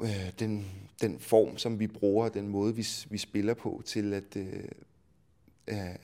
øh, 0.00 0.32
den, 0.38 0.66
den 1.02 1.20
form, 1.20 1.58
som 1.58 1.78
vi 1.78 1.86
bruger, 1.86 2.28
den 2.28 2.48
måde, 2.48 2.76
vi, 2.76 2.86
vi 3.10 3.18
spiller 3.18 3.54
på, 3.54 3.82
til 3.86 4.12
at, 4.12 4.36
øh, 4.36 4.64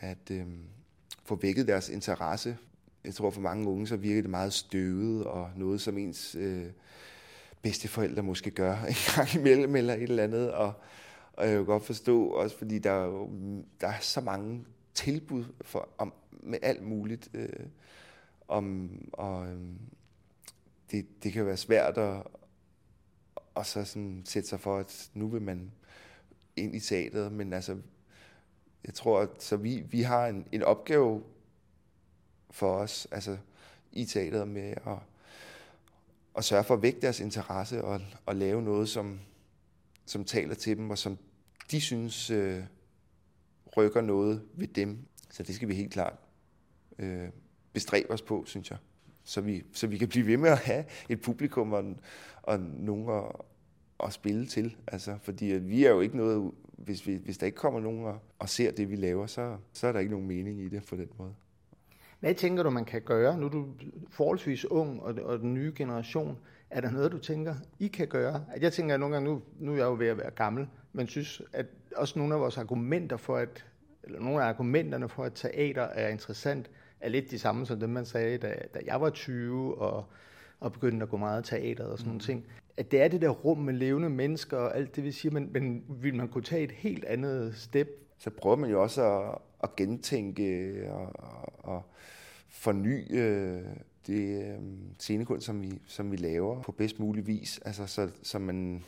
at 0.00 0.30
øh, 0.30 0.46
få 1.24 1.34
vækket 1.36 1.68
deres 1.68 1.88
interesse. 1.88 2.56
Jeg 3.04 3.14
tror, 3.14 3.30
for 3.30 3.40
mange 3.40 3.68
unge, 3.68 3.86
så 3.86 3.96
virker 3.96 4.22
det 4.22 4.30
meget 4.30 4.52
støvet, 4.52 5.24
og 5.24 5.50
noget, 5.56 5.80
som 5.80 5.98
ens... 5.98 6.34
Øh, 6.34 6.66
bedsteforældre 7.64 8.22
måske 8.22 8.50
gør 8.50 8.76
en 8.88 8.94
gang 9.16 9.34
imellem 9.34 9.76
eller 9.76 9.94
et 9.94 10.02
eller 10.02 10.24
andet. 10.24 10.52
Og, 10.52 10.72
og 11.32 11.46
jeg 11.46 11.56
kan 11.56 11.64
godt 11.64 11.84
forstå, 11.84 12.28
også 12.28 12.58
fordi 12.58 12.78
der 12.78 12.90
er, 12.90 13.04
jo, 13.04 13.30
der 13.80 13.88
er 13.88 14.00
så 14.00 14.20
mange 14.20 14.64
tilbud 14.94 15.44
for, 15.60 15.88
om, 15.98 16.12
med 16.30 16.58
alt 16.62 16.82
muligt. 16.82 17.28
Øh, 17.34 17.66
om, 18.48 18.90
og 19.12 19.46
øh, 19.46 19.58
det, 20.90 21.06
det 21.22 21.32
kan 21.32 21.46
være 21.46 21.56
svært 21.56 21.98
at 21.98 22.22
og 23.54 23.66
så 23.66 23.84
sådan 23.84 24.22
sætte 24.24 24.48
sig 24.48 24.60
for, 24.60 24.78
at 24.78 25.10
nu 25.14 25.28
vil 25.28 25.42
man 25.42 25.72
ind 26.56 26.74
i 26.74 26.80
teateret, 26.80 27.32
men 27.32 27.52
altså, 27.52 27.76
jeg 28.84 28.94
tror, 28.94 29.20
at 29.20 29.28
så 29.42 29.56
vi, 29.56 29.80
vi 29.80 30.02
har 30.02 30.26
en, 30.26 30.46
en 30.52 30.62
opgave 30.62 31.22
for 32.50 32.76
os, 32.76 33.08
altså 33.10 33.38
i 33.92 34.04
teateret 34.04 34.48
med 34.48 34.74
at 34.86 34.98
og 36.34 36.44
sørge 36.44 36.64
for 36.64 36.74
at 36.74 36.82
vække 36.82 37.00
deres 37.00 37.20
interesse 37.20 37.84
og, 37.84 38.00
og 38.26 38.36
lave 38.36 38.62
noget, 38.62 38.88
som, 38.88 39.20
som 40.06 40.24
taler 40.24 40.54
til 40.54 40.76
dem, 40.76 40.90
og 40.90 40.98
som 40.98 41.18
de 41.70 41.80
synes 41.80 42.30
øh, 42.30 42.60
rykker 43.76 44.00
noget 44.00 44.42
ved 44.54 44.68
dem. 44.68 44.98
Så 45.30 45.42
det 45.42 45.54
skal 45.54 45.68
vi 45.68 45.74
helt 45.74 45.92
klart 45.92 46.18
øh, 46.98 47.28
bestræbe 47.72 48.10
os 48.10 48.22
på, 48.22 48.44
synes 48.46 48.70
jeg. 48.70 48.78
Så 49.24 49.40
vi, 49.40 49.62
så 49.72 49.86
vi 49.86 49.98
kan 49.98 50.08
blive 50.08 50.26
ved 50.26 50.36
med 50.36 50.50
at 50.50 50.58
have 50.58 50.84
et 51.08 51.20
publikum 51.20 51.72
og, 51.72 51.84
og 52.42 52.60
nogen 52.60 53.08
at, 53.08 53.24
at 54.06 54.12
spille 54.12 54.46
til. 54.46 54.76
Altså, 54.86 55.18
fordi 55.22 55.52
at 55.52 55.68
vi 55.68 55.84
er 55.84 55.90
jo 55.90 56.00
ikke 56.00 56.16
noget, 56.16 56.52
hvis, 56.78 57.06
vi, 57.06 57.14
hvis 57.14 57.38
der 57.38 57.46
ikke 57.46 57.56
kommer 57.56 57.80
nogen 57.80 58.04
og, 58.04 58.18
og 58.38 58.48
ser 58.48 58.70
det, 58.70 58.90
vi 58.90 58.96
laver, 58.96 59.26
så, 59.26 59.56
så 59.72 59.86
er 59.86 59.92
der 59.92 60.00
ikke 60.00 60.12
nogen 60.12 60.26
mening 60.26 60.60
i 60.60 60.68
det 60.68 60.86
på 60.86 60.96
den 60.96 61.08
måde. 61.18 61.34
Hvad 62.24 62.34
tænker 62.34 62.62
du, 62.62 62.70
man 62.70 62.84
kan 62.84 63.02
gøre? 63.02 63.38
Nu 63.38 63.46
er 63.46 63.50
du 63.50 63.66
forholdsvis 64.10 64.64
ung, 64.64 65.02
og, 65.02 65.14
og 65.24 65.38
den 65.38 65.54
nye 65.54 65.72
generation. 65.76 66.38
Er 66.70 66.80
der 66.80 66.90
noget, 66.90 67.12
du 67.12 67.18
tænker, 67.18 67.54
I 67.78 67.86
kan 67.86 68.08
gøre? 68.08 68.44
At 68.54 68.62
jeg 68.62 68.72
tænker 68.72 68.94
at 68.94 69.00
nogle 69.00 69.14
gange, 69.14 69.30
nu, 69.30 69.42
nu 69.58 69.72
er 69.72 69.76
jeg 69.76 69.84
jo 69.84 69.96
ved 69.98 70.06
at 70.06 70.18
være 70.18 70.30
gammel, 70.30 70.68
men 70.92 71.06
synes, 71.06 71.42
at 71.52 71.66
også 71.96 72.18
nogle 72.18 72.34
af 72.34 72.40
vores 72.40 72.58
argumenter 72.58 73.16
for, 73.16 73.36
at 73.36 73.64
eller 74.04 74.20
nogle 74.20 74.42
af 74.42 74.48
argumenterne 74.48 75.08
for, 75.08 75.24
at 75.24 75.32
teater 75.34 75.82
er 75.82 76.08
interessant, 76.08 76.70
er 77.00 77.08
lidt 77.08 77.30
de 77.30 77.38
samme 77.38 77.66
som 77.66 77.80
dem, 77.80 77.90
man 77.90 78.04
sagde, 78.04 78.38
da, 78.38 78.54
da 78.74 78.80
jeg 78.86 79.00
var 79.00 79.10
20 79.10 79.78
og, 79.78 80.04
og 80.60 80.72
begyndte 80.72 81.02
at 81.04 81.10
gå 81.10 81.16
meget 81.16 81.44
teater 81.44 81.84
og 81.84 81.98
sådan 81.98 82.08
mm. 82.08 82.08
nogle 82.08 82.20
ting. 82.20 82.44
At 82.76 82.90
det 82.90 83.02
er 83.02 83.08
det 83.08 83.20
der 83.20 83.28
rum 83.28 83.58
med 83.58 83.74
levende 83.74 84.10
mennesker 84.10 84.56
og 84.56 84.76
alt 84.76 84.96
det, 84.96 85.04
vi 85.04 85.12
siger, 85.12 85.32
men, 85.32 85.52
men 85.52 85.84
vil 85.88 86.14
man 86.14 86.28
kunne 86.28 86.44
tage 86.44 86.62
et 86.62 86.72
helt 86.72 87.04
andet 87.04 87.56
step? 87.56 87.88
Så 88.18 88.30
prøver 88.30 88.56
man 88.56 88.70
jo 88.70 88.82
også 88.82 89.20
at, 89.20 89.38
at 89.62 89.76
gentænke 89.76 90.72
og, 90.90 91.12
og, 91.64 91.82
forny 92.54 93.18
øh, 93.18 93.62
det 94.06 94.44
øh, 94.44 94.58
scenekunst, 94.98 95.46
som 95.46 95.62
vi, 95.62 95.80
som 95.86 96.12
vi 96.12 96.16
laver 96.16 96.62
på 96.62 96.72
bedst 96.72 96.98
mulig 96.98 97.26
vis, 97.26 97.60
altså 97.64 97.86
så, 97.86 98.08
så 98.22 98.38
man 98.38 98.84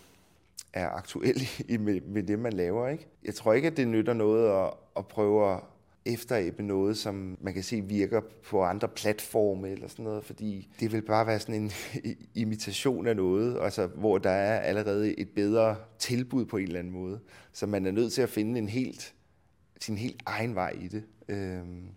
er 0.72 0.88
aktuel 0.88 1.48
i, 1.68 1.76
med, 1.76 2.00
med 2.00 2.22
det, 2.22 2.38
man 2.38 2.52
laver. 2.52 2.88
Ikke? 2.88 3.06
Jeg 3.24 3.34
tror 3.34 3.52
ikke, 3.52 3.68
at 3.68 3.76
det 3.76 3.88
nytter 3.88 4.12
noget 4.12 4.66
at, 4.66 4.72
at 4.96 5.06
prøve 5.06 5.54
at 5.54 5.60
efteræbe 6.04 6.62
noget, 6.62 6.98
som 6.98 7.38
man 7.40 7.54
kan 7.54 7.62
se 7.62 7.80
virker 7.80 8.20
på 8.50 8.62
andre 8.62 8.88
platforme 8.88 9.68
eller 9.68 9.88
sådan 9.88 10.04
noget, 10.04 10.24
fordi 10.24 10.68
det 10.80 10.92
vil 10.92 11.02
bare 11.02 11.26
være 11.26 11.40
sådan 11.40 11.54
en 11.54 11.70
imitation 12.42 13.06
af 13.06 13.16
noget, 13.16 13.58
altså, 13.60 13.86
hvor 13.86 14.18
der 14.18 14.30
er 14.30 14.60
allerede 14.60 15.18
et 15.18 15.28
bedre 15.28 15.76
tilbud 15.98 16.44
på 16.44 16.56
en 16.56 16.66
eller 16.66 16.78
anden 16.78 16.92
måde. 16.92 17.20
Så 17.52 17.66
man 17.66 17.86
er 17.86 17.90
nødt 17.90 18.12
til 18.12 18.22
at 18.22 18.28
finde 18.28 18.58
en 18.58 18.68
helt, 18.68 19.14
sin 19.80 19.98
helt 19.98 20.22
egen 20.26 20.54
vej 20.54 20.70
i 20.80 20.88
det. 20.88 21.04
Øhm. 21.28 21.88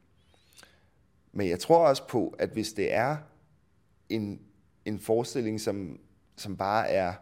Men 1.31 1.49
jeg 1.49 1.59
tror 1.59 1.87
også 1.87 2.07
på, 2.07 2.35
at 2.39 2.49
hvis 2.49 2.73
det 2.73 2.93
er 2.93 3.17
en, 4.09 4.41
en 4.85 4.99
forestilling, 4.99 5.61
som, 5.61 5.99
som 6.35 6.57
bare 6.57 6.89
er 6.89 7.13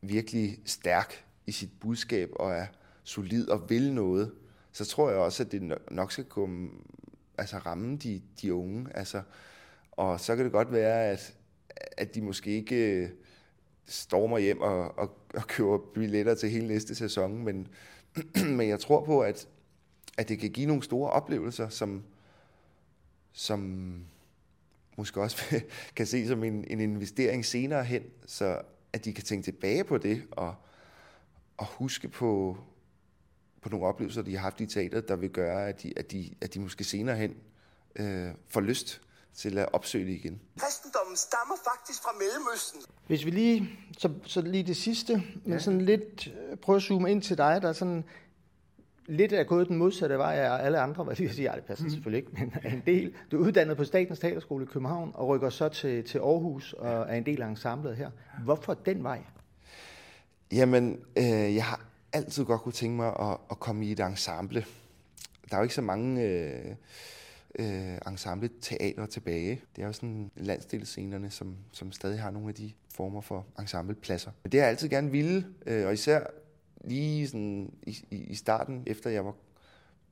virkelig 0.00 0.58
stærk 0.64 1.24
i 1.46 1.52
sit 1.52 1.70
budskab 1.80 2.30
og 2.32 2.52
er 2.52 2.66
solid 3.04 3.48
og 3.48 3.70
vil 3.70 3.92
noget, 3.92 4.32
så 4.72 4.84
tror 4.84 5.10
jeg 5.10 5.18
også, 5.18 5.42
at 5.42 5.52
det 5.52 5.78
nok 5.90 6.12
skal 6.12 6.24
komme, 6.24 6.70
altså 7.38 7.58
ramme 7.58 7.96
de, 7.96 8.22
de 8.42 8.54
unge. 8.54 8.86
Altså, 8.94 9.22
og 9.92 10.20
så 10.20 10.36
kan 10.36 10.44
det 10.44 10.52
godt 10.52 10.72
være, 10.72 11.04
at, 11.04 11.34
at 11.96 12.14
de 12.14 12.22
måske 12.22 12.50
ikke 12.50 12.76
øh, 12.76 13.08
stormer 13.86 14.38
hjem 14.38 14.60
og, 14.60 14.98
og, 14.98 15.18
og 15.34 15.46
køber 15.46 15.78
billetter 15.94 16.34
til 16.34 16.50
hele 16.50 16.66
næste 16.66 16.94
sæson, 16.94 17.44
men, 17.44 17.68
men 18.58 18.68
jeg 18.68 18.80
tror 18.80 19.04
på, 19.04 19.20
at, 19.20 19.48
at 20.18 20.28
det 20.28 20.38
kan 20.38 20.50
give 20.50 20.66
nogle 20.66 20.82
store 20.82 21.10
oplevelser, 21.10 21.68
som, 21.68 22.02
som 23.36 24.00
måske 24.96 25.20
også 25.20 25.60
kan 25.96 26.06
se 26.06 26.28
som 26.28 26.44
en, 26.44 26.64
en 26.70 26.80
investering 26.80 27.44
senere 27.44 27.84
hen, 27.84 28.02
så 28.26 28.60
at 28.92 29.04
de 29.04 29.12
kan 29.12 29.24
tænke 29.24 29.44
tilbage 29.44 29.84
på 29.84 29.98
det 29.98 30.22
og, 30.30 30.54
og 31.56 31.66
huske 31.66 32.08
på, 32.08 32.56
på 33.62 33.68
nogle 33.68 33.86
oplevelser, 33.86 34.22
de 34.22 34.34
har 34.34 34.42
haft 34.42 34.60
i 34.60 34.66
teateret, 34.66 35.08
der 35.08 35.16
vil 35.16 35.30
gøre, 35.30 35.68
at 35.68 35.82
de, 35.82 35.92
at 35.96 36.12
de, 36.12 36.34
at 36.40 36.54
de 36.54 36.60
måske 36.60 36.84
senere 36.84 37.16
hen 37.16 37.36
øh, 37.96 38.30
får 38.48 38.60
lyst 38.60 39.00
til 39.34 39.58
at 39.58 39.68
opsøge 39.72 40.06
det 40.06 40.12
igen. 40.12 40.40
Kristendommen 40.58 41.16
stammer 41.16 41.54
faktisk 41.72 42.02
fra 42.02 42.10
Mellemøsten. 42.18 42.80
Hvis 43.06 43.24
vi 43.24 43.30
lige, 43.30 43.78
så, 43.98 44.12
så 44.24 44.40
lige 44.40 44.62
det 44.62 44.76
sidste, 44.76 45.14
men 45.44 45.52
ja. 45.52 45.58
sådan 45.58 45.80
lidt 45.80 46.26
øh, 46.26 46.56
prøve 46.56 46.76
at 46.76 46.82
zoome 46.82 47.10
ind 47.10 47.22
til 47.22 47.38
dig, 47.38 47.62
der 47.62 47.68
er 47.68 47.72
sådan 47.72 48.04
lidt 49.08 49.32
er 49.32 49.44
gået 49.44 49.68
den 49.68 49.76
modsatte 49.76 50.18
vej 50.18 50.34
af 50.34 50.64
alle 50.64 50.78
andre, 50.78 51.04
hvad 51.04 51.16
jeg 51.18 51.30
sige, 51.30 51.50
ja, 51.50 51.56
det 51.56 51.64
passer 51.64 51.84
mm. 51.84 51.90
selvfølgelig 51.90 52.18
ikke, 52.18 52.30
men 52.40 52.52
er 52.62 52.70
en 52.70 52.82
del. 52.86 53.14
Du 53.30 53.42
er 53.42 53.46
uddannet 53.46 53.76
på 53.76 53.84
Statens 53.84 54.18
Teaterskole 54.18 54.64
i 54.64 54.66
København 54.66 55.10
og 55.14 55.28
rykker 55.28 55.50
så 55.50 55.68
til, 55.68 56.04
til 56.04 56.18
Aarhus 56.18 56.72
og 56.72 57.06
er 57.08 57.14
en 57.14 57.26
del 57.26 57.42
af 57.42 57.48
ensemblet 57.48 57.96
her. 57.96 58.10
Hvorfor 58.44 58.74
den 58.74 59.02
vej? 59.02 59.20
Jamen, 60.52 61.00
øh, 61.16 61.54
jeg 61.54 61.64
har 61.64 61.86
altid 62.12 62.44
godt 62.44 62.60
kunne 62.60 62.72
tænke 62.72 62.96
mig 62.96 63.08
at, 63.20 63.36
at 63.50 63.60
komme 63.60 63.86
i 63.86 63.92
et 63.92 64.00
ensemble. 64.00 64.64
Der 65.50 65.56
er 65.56 65.60
jo 65.60 65.62
ikke 65.62 65.74
så 65.74 65.82
mange 65.82 66.22
øh, 66.22 66.74
øh, 67.58 67.98
ensemble 68.08 68.50
teater 68.60 69.06
tilbage. 69.06 69.60
Det 69.76 69.82
er 69.82 69.86
jo 69.86 69.92
sådan 69.92 70.30
landsdelsscenerne, 70.36 71.30
som, 71.30 71.56
som 71.72 71.92
stadig 71.92 72.20
har 72.20 72.30
nogle 72.30 72.48
af 72.48 72.54
de 72.54 72.72
former 72.94 73.20
for 73.20 73.46
ensemblepladser. 73.58 74.30
Men 74.42 74.52
det 74.52 74.60
har 74.60 74.64
jeg 74.66 74.70
altid 74.70 74.88
gerne 74.88 75.10
ville, 75.10 75.46
øh, 75.66 75.86
og 75.86 75.92
især 75.92 76.20
lige 76.86 77.28
sådan 77.28 77.72
i, 77.86 77.96
i 78.10 78.34
starten, 78.34 78.82
efter 78.86 79.10
jeg 79.10 79.24
var 79.24 79.34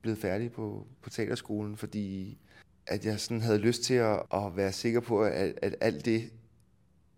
blevet 0.01 0.19
færdig 0.19 0.51
på, 0.51 0.87
på 1.01 1.09
teaterskolen, 1.09 1.77
fordi 1.77 2.37
at 2.87 3.05
jeg 3.05 3.19
sådan 3.19 3.41
havde 3.41 3.57
lyst 3.57 3.83
til 3.83 3.93
at, 3.93 4.21
at 4.33 4.55
være 4.55 4.71
sikker 4.71 4.99
på, 4.99 5.23
at, 5.23 5.53
at 5.61 5.75
alt 5.81 6.05
det, 6.05 6.31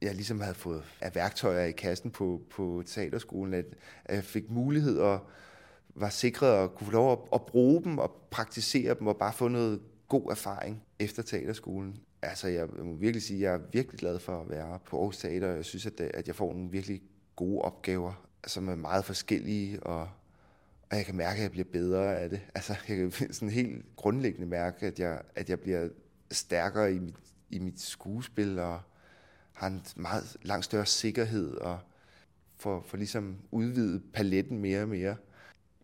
jeg 0.02 0.16
ligesom 0.16 0.40
havde 0.40 0.56
fået 0.56 0.84
af 1.02 1.16
værktøjer 1.16 1.66
i 1.66 1.72
kassen 1.72 2.12
på, 2.12 2.42
på 2.50 2.84
teaterskolen, 2.86 3.54
at, 3.54 3.66
at 4.06 4.16
jeg 4.16 4.24
fik 4.24 4.50
mulighed 4.50 5.00
og 5.00 5.20
var 5.96 6.10
sikret 6.10 6.64
at 6.64 6.76
kunne 6.76 6.86
få 6.86 6.92
lov 6.92 7.12
at, 7.12 7.20
at 7.34 7.46
bruge 7.46 7.84
dem 7.84 7.98
og 7.98 8.12
praktisere 8.32 8.96
dem 9.00 9.08
og 9.08 9.18
bare 9.18 9.34
få 9.34 9.48
noget 9.48 9.82
god 10.08 10.32
erfaring 10.32 10.84
efter 11.00 11.24
teaterskolen. 11.24 11.98
Altså, 12.22 12.48
jeg 12.48 12.68
må 12.84 12.94
virkelig 12.94 13.22
sige, 13.22 13.38
at 13.38 13.44
jeg 13.44 13.54
er 13.54 13.70
virkelig 13.72 14.00
glad 14.00 14.20
for 14.20 14.42
at 14.42 14.50
være 14.50 14.80
på 14.86 14.98
Aarhus 14.98 15.18
Teater. 15.18 15.48
Jeg 15.48 15.66
synes, 15.66 15.86
at, 15.86 16.02
at 16.02 16.28
jeg 16.28 16.36
får 16.36 16.54
nogle 16.54 16.72
virkelig 16.72 17.02
gode 17.36 17.62
opgaver 17.62 18.27
Altså, 18.44 18.54
som 18.54 18.70
er 18.70 18.76
meget 18.76 19.06
forskellige, 19.06 19.84
og, 19.84 20.10
og 20.90 20.98
jeg 20.98 21.06
kan 21.06 21.16
mærke, 21.16 21.38
at 21.38 21.44
jeg 21.44 21.52
bliver 21.52 21.68
bedre 21.72 22.18
af 22.18 22.30
det. 22.30 22.42
Altså, 22.56 22.76
jeg 22.88 22.98
kan 22.98 23.12
sådan 23.34 23.50
helt 23.50 23.86
grundlæggende 23.96 24.48
mærke, 24.48 24.86
at 24.86 25.00
jeg, 25.00 25.22
at 25.36 25.50
jeg 25.50 25.60
bliver 25.60 25.90
stærkere 26.32 26.94
i 26.94 27.00
mit, 27.00 27.16
i 27.50 27.60
mit 27.60 27.82
skuespil, 27.82 28.60
og 28.60 28.82
har 29.54 29.68
en 29.68 29.82
meget 29.96 30.38
langt 30.42 30.66
større 30.66 30.86
sikkerhed, 30.86 31.56
og 31.56 31.80
får, 32.58 32.86
får 32.88 32.98
ligesom 32.98 33.38
udvidet 33.52 34.04
paletten 34.14 34.60
mere 34.60 34.82
og 34.82 34.88
mere. 34.88 35.16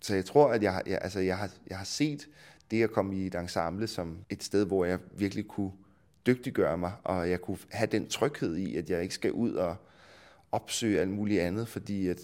Så 0.01 0.15
jeg 0.15 0.25
tror, 0.25 0.51
at 0.51 0.63
jeg, 0.63 0.83
jeg, 0.85 0.99
altså, 1.01 1.19
jeg, 1.19 1.37
har, 1.37 1.51
jeg 1.67 1.77
har 1.77 1.85
set 1.85 2.27
det 2.71 2.83
at 2.83 2.91
komme 2.91 3.15
i 3.15 3.27
et 3.27 3.35
ensemble 3.35 3.87
som 3.87 4.17
et 4.29 4.43
sted, 4.43 4.65
hvor 4.65 4.85
jeg 4.85 4.99
virkelig 5.17 5.47
kunne 5.47 5.71
dygtiggøre 6.25 6.77
mig, 6.77 6.91
og 7.03 7.29
jeg 7.29 7.41
kunne 7.41 7.57
have 7.71 7.87
den 7.87 8.07
tryghed 8.07 8.55
i, 8.55 8.75
at 8.75 8.89
jeg 8.89 9.01
ikke 9.01 9.15
skal 9.15 9.31
ud 9.31 9.53
og 9.53 9.75
opsøge 10.51 10.99
alt 11.01 11.09
muligt 11.09 11.41
andet, 11.41 11.67
fordi 11.67 12.07
at 12.07 12.19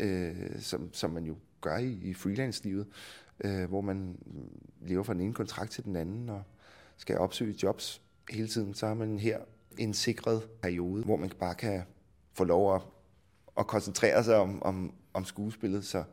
øh, 0.00 0.60
som, 0.60 0.92
som 0.92 1.10
man 1.10 1.24
jo 1.24 1.36
gør 1.60 1.76
i, 1.76 1.92
i 2.02 2.14
freelance-livet, 2.14 2.86
øh, 3.44 3.68
hvor 3.68 3.80
man 3.80 4.18
lever 4.80 5.02
fra 5.02 5.14
den 5.14 5.20
ene 5.20 5.34
kontrakt 5.34 5.70
til 5.70 5.84
den 5.84 5.96
anden 5.96 6.28
og 6.28 6.42
skal 6.96 7.18
opsøge 7.18 7.56
jobs 7.62 8.02
hele 8.30 8.48
tiden, 8.48 8.74
så 8.74 8.86
har 8.86 8.94
man 8.94 9.18
her 9.18 9.38
en 9.78 9.94
sikret 9.94 10.48
periode, 10.62 11.04
hvor 11.04 11.16
man 11.16 11.30
bare 11.38 11.54
kan 11.54 11.82
få 12.32 12.44
lov 12.44 12.74
at, 12.74 12.82
at 13.58 13.66
koncentrere 13.66 14.24
sig 14.24 14.36
om, 14.36 14.62
om, 14.62 14.94
om 15.14 15.24
skuespillet. 15.24 15.84
Så 15.84 16.04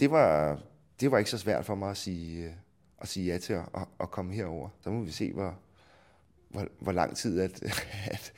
det 0.00 0.10
var, 0.10 0.58
det 1.00 1.10
var 1.10 1.18
ikke 1.18 1.30
så 1.30 1.38
svært 1.38 1.64
for 1.64 1.74
mig 1.74 1.90
at 1.90 1.96
sige, 1.96 2.44
øh, 2.44 2.52
at 2.98 3.08
sige 3.08 3.32
ja 3.32 3.38
til 3.38 3.52
at, 3.52 3.68
at, 3.74 3.86
at 4.00 4.10
komme 4.10 4.34
herover. 4.34 4.68
Så 4.80 4.90
må 4.90 5.02
vi 5.04 5.10
se, 5.10 5.32
hvor, 5.32 5.58
hvor, 6.48 6.68
hvor 6.78 6.92
lang 6.92 7.16
tid 7.16 7.40
at, 7.40 7.62
at, 8.14 8.32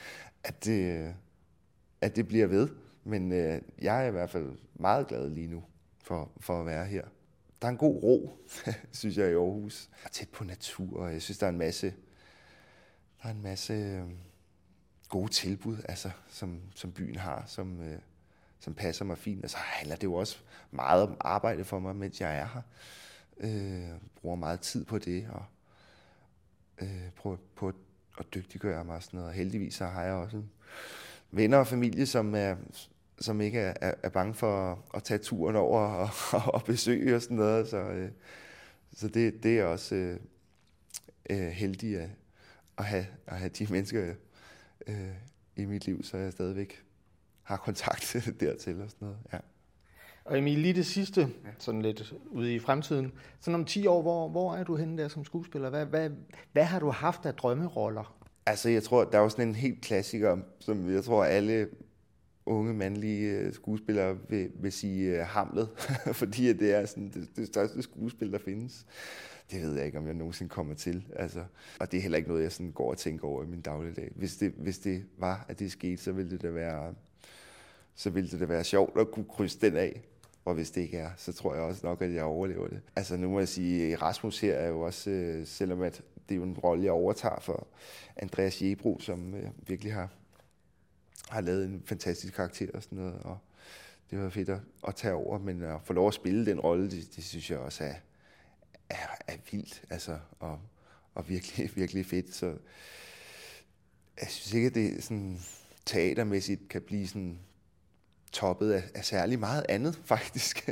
at, 0.44 0.64
det, 0.64 1.14
at 2.00 2.16
det 2.16 2.28
bliver 2.28 2.46
ved. 2.46 2.68
Men 3.06 3.32
øh, 3.32 3.62
jeg 3.82 4.02
er 4.04 4.08
i 4.08 4.10
hvert 4.10 4.30
fald 4.30 4.58
meget 4.74 5.06
glad 5.06 5.30
lige 5.30 5.46
nu 5.46 5.64
for, 6.04 6.30
for 6.40 6.60
at 6.60 6.66
være 6.66 6.86
her. 6.86 7.04
Der 7.62 7.68
er 7.68 7.72
en 7.72 7.78
god 7.78 8.02
ro, 8.02 8.38
synes 8.92 9.16
jeg, 9.16 9.30
i 9.30 9.34
Aarhus. 9.34 9.88
Jeg 9.92 10.04
er 10.04 10.08
tæt 10.08 10.28
på 10.28 10.44
natur, 10.44 11.00
og 11.00 11.12
jeg 11.12 11.22
synes, 11.22 11.38
der 11.38 11.46
er 11.46 11.50
en 11.50 11.58
masse, 11.58 11.94
der 13.22 13.28
er 13.28 13.32
en 13.32 13.42
masse 13.42 13.72
øh, 13.72 14.02
gode 15.08 15.32
tilbud, 15.32 15.76
altså, 15.88 16.10
som, 16.28 16.60
som 16.74 16.92
byen 16.92 17.16
har, 17.16 17.44
som, 17.46 17.82
øh, 17.82 17.98
som 18.58 18.74
passer 18.74 19.04
mig 19.04 19.18
fint. 19.18 19.44
Og 19.44 19.50
så 19.50 19.56
handler 19.56 19.96
det 19.96 20.04
jo 20.04 20.14
også 20.14 20.38
meget 20.70 21.02
om 21.02 21.16
arbejde 21.20 21.64
for 21.64 21.78
mig, 21.78 21.96
mens 21.96 22.20
jeg 22.20 22.38
er 22.38 22.48
her. 22.54 22.62
Øh, 23.36 24.00
bruger 24.20 24.36
meget 24.36 24.60
tid 24.60 24.84
på 24.84 24.98
det, 24.98 25.28
og 25.32 25.44
øh, 26.78 27.10
prøver 27.16 27.36
på 27.54 27.72
at 28.18 28.34
dygtiggøre 28.34 28.84
mig 28.84 28.96
og 28.96 29.02
sådan 29.02 29.16
noget. 29.16 29.28
Og 29.28 29.34
heldigvis 29.34 29.74
så 29.74 29.86
har 29.86 30.02
jeg 30.02 30.14
også 30.14 30.36
en 30.36 30.50
venner 31.30 31.58
og 31.58 31.66
familie, 31.66 32.06
som 32.06 32.34
er, 32.34 32.56
som 33.20 33.40
ikke 33.40 33.58
er, 33.58 33.94
er 34.02 34.08
bange 34.08 34.34
for 34.34 34.84
at 34.94 35.02
tage 35.02 35.18
turen 35.18 35.56
over 35.56 35.80
og, 36.32 36.54
og 36.54 36.64
besøge 36.64 37.16
og 37.16 37.22
sådan 37.22 37.36
noget. 37.36 37.68
Så, 37.68 37.76
øh, 37.76 38.10
så 38.94 39.08
det, 39.08 39.42
det 39.42 39.58
er 39.58 39.64
også 39.64 39.94
øh, 39.94 40.18
øh, 41.30 41.48
heldig 41.48 42.00
at, 42.00 42.10
at, 42.78 42.84
have, 42.84 43.06
at 43.26 43.38
have 43.38 43.48
de 43.48 43.66
mennesker 43.72 44.14
øh, 44.86 44.96
i 45.56 45.64
mit 45.64 45.86
liv, 45.86 46.02
så 46.02 46.16
jeg 46.16 46.32
stadigvæk 46.32 46.82
har 47.42 47.56
kontakt 47.56 48.16
dertil 48.40 48.82
og 48.82 48.90
sådan 48.90 49.08
noget. 49.08 49.18
Ja. 49.32 49.38
Og 50.24 50.38
Emil, 50.38 50.58
lige 50.58 50.74
det 50.74 50.86
sidste, 50.86 51.28
sådan 51.58 51.82
lidt 51.82 52.14
ude 52.30 52.54
i 52.54 52.58
fremtiden. 52.58 53.12
Sådan 53.40 53.54
om 53.54 53.64
10 53.64 53.86
år, 53.86 54.02
hvor, 54.02 54.28
hvor 54.28 54.54
er 54.54 54.64
du 54.64 54.76
henne 54.76 55.02
der 55.02 55.08
som 55.08 55.24
skuespiller? 55.24 55.70
Hvad, 55.70 55.86
hvad, 55.86 56.10
hvad 56.52 56.64
har 56.64 56.80
du 56.80 56.90
haft 56.90 57.26
af 57.26 57.34
drømmeroller? 57.34 58.16
Altså, 58.46 58.68
jeg 58.68 58.82
tror, 58.82 59.04
der 59.04 59.18
er 59.18 59.22
jo 59.22 59.28
sådan 59.28 59.48
en 59.48 59.54
helt 59.54 59.80
klassiker, 59.80 60.38
som 60.60 60.92
jeg 60.92 61.04
tror, 61.04 61.24
alle 61.24 61.68
unge 62.46 62.74
mandlige 62.74 63.30
øh, 63.30 63.52
skuespillere 63.54 64.18
vil, 64.28 64.50
vil 64.54 64.72
sige 64.72 65.20
uh, 65.20 65.26
Hamlet, 65.26 65.68
fordi 66.20 66.52
det 66.52 66.74
er 66.74 66.86
sådan 66.86 67.10
det, 67.14 67.28
det 67.36 67.46
største 67.46 67.82
skuespil, 67.82 68.32
der 68.32 68.38
findes. 68.38 68.86
Det 69.50 69.62
ved 69.62 69.76
jeg 69.76 69.86
ikke, 69.86 69.98
om 69.98 70.06
jeg 70.06 70.14
nogensinde 70.14 70.50
kommer 70.50 70.74
til. 70.74 71.04
Altså, 71.16 71.44
og 71.80 71.92
det 71.92 71.98
er 71.98 72.02
heller 72.02 72.18
ikke 72.18 72.28
noget, 72.28 72.42
jeg 72.42 72.52
sådan 72.52 72.72
går 72.72 72.90
og 72.90 72.98
tænker 72.98 73.28
over 73.28 73.44
i 73.44 73.46
min 73.46 73.60
dagligdag. 73.60 74.12
Hvis 74.14 74.36
det, 74.36 74.52
hvis 74.56 74.78
det 74.78 75.04
var, 75.18 75.44
at 75.48 75.58
det 75.58 75.72
skete, 75.72 76.02
så 76.02 76.12
ville 76.12 76.30
det 76.30 76.42
da 76.42 76.50
være, 76.50 76.94
så 77.94 78.10
ville 78.10 78.30
det 78.30 78.40
da 78.40 78.44
være 78.44 78.64
sjovt 78.64 79.00
at 79.00 79.10
kunne 79.10 79.26
krydse 79.28 79.60
den 79.60 79.76
af. 79.76 80.02
Og 80.44 80.54
hvis 80.54 80.70
det 80.70 80.80
ikke 80.80 80.98
er, 80.98 81.10
så 81.16 81.32
tror 81.32 81.54
jeg 81.54 81.62
også 81.62 81.86
nok, 81.86 82.02
at 82.02 82.14
jeg 82.14 82.24
overlever 82.24 82.68
det. 82.68 82.80
Altså 82.96 83.16
nu 83.16 83.30
må 83.30 83.38
jeg 83.38 83.48
sige, 83.48 83.96
Rasmus 83.96 84.40
her 84.40 84.54
er 84.54 84.68
jo 84.68 84.80
også, 84.80 85.10
øh, 85.10 85.46
selvom 85.46 85.82
at 85.82 86.02
det 86.28 86.34
er 86.34 86.36
jo 86.36 86.42
en 86.42 86.58
rolle, 86.58 86.84
jeg 86.84 86.92
overtager 86.92 87.40
for 87.40 87.66
Andreas 88.16 88.62
Jebro, 88.62 88.98
som 89.00 89.34
øh, 89.34 89.48
virkelig 89.66 89.92
har, 89.92 90.08
har 91.28 91.40
lavet 91.40 91.64
en 91.64 91.82
fantastisk 91.84 92.34
karakter 92.34 92.68
og 92.74 92.82
sådan 92.82 92.98
noget. 92.98 93.18
Og 93.22 93.38
det 94.10 94.18
var 94.18 94.28
fedt 94.28 94.48
at, 94.48 94.60
at 94.88 94.94
tage 94.94 95.14
over, 95.14 95.38
men 95.38 95.62
at 95.62 95.80
få 95.84 95.92
lov 95.92 96.08
at 96.08 96.14
spille 96.14 96.46
den 96.46 96.60
rolle, 96.60 96.90
det, 96.90 97.16
det 97.16 97.24
synes 97.24 97.50
jeg 97.50 97.58
også 97.58 97.84
er, 97.84 97.94
er, 98.90 99.06
er 99.26 99.36
vildt. 99.50 99.82
Altså, 99.90 100.18
og, 100.40 100.60
og 101.14 101.28
virkelig, 101.28 101.70
virkelig 101.76 102.06
fedt. 102.06 102.34
Så 102.34 102.46
jeg 104.20 104.28
synes 104.28 104.54
ikke, 104.54 104.66
at 104.66 104.74
det 104.74 105.04
sådan 105.04 105.38
teatermæssigt 105.86 106.68
kan 106.68 106.82
blive 106.82 107.08
sådan 107.08 107.38
toppet 108.32 108.72
af, 108.72 108.82
af 108.94 109.04
særlig 109.04 109.38
meget 109.38 109.66
andet, 109.68 110.00
faktisk. 110.14 110.68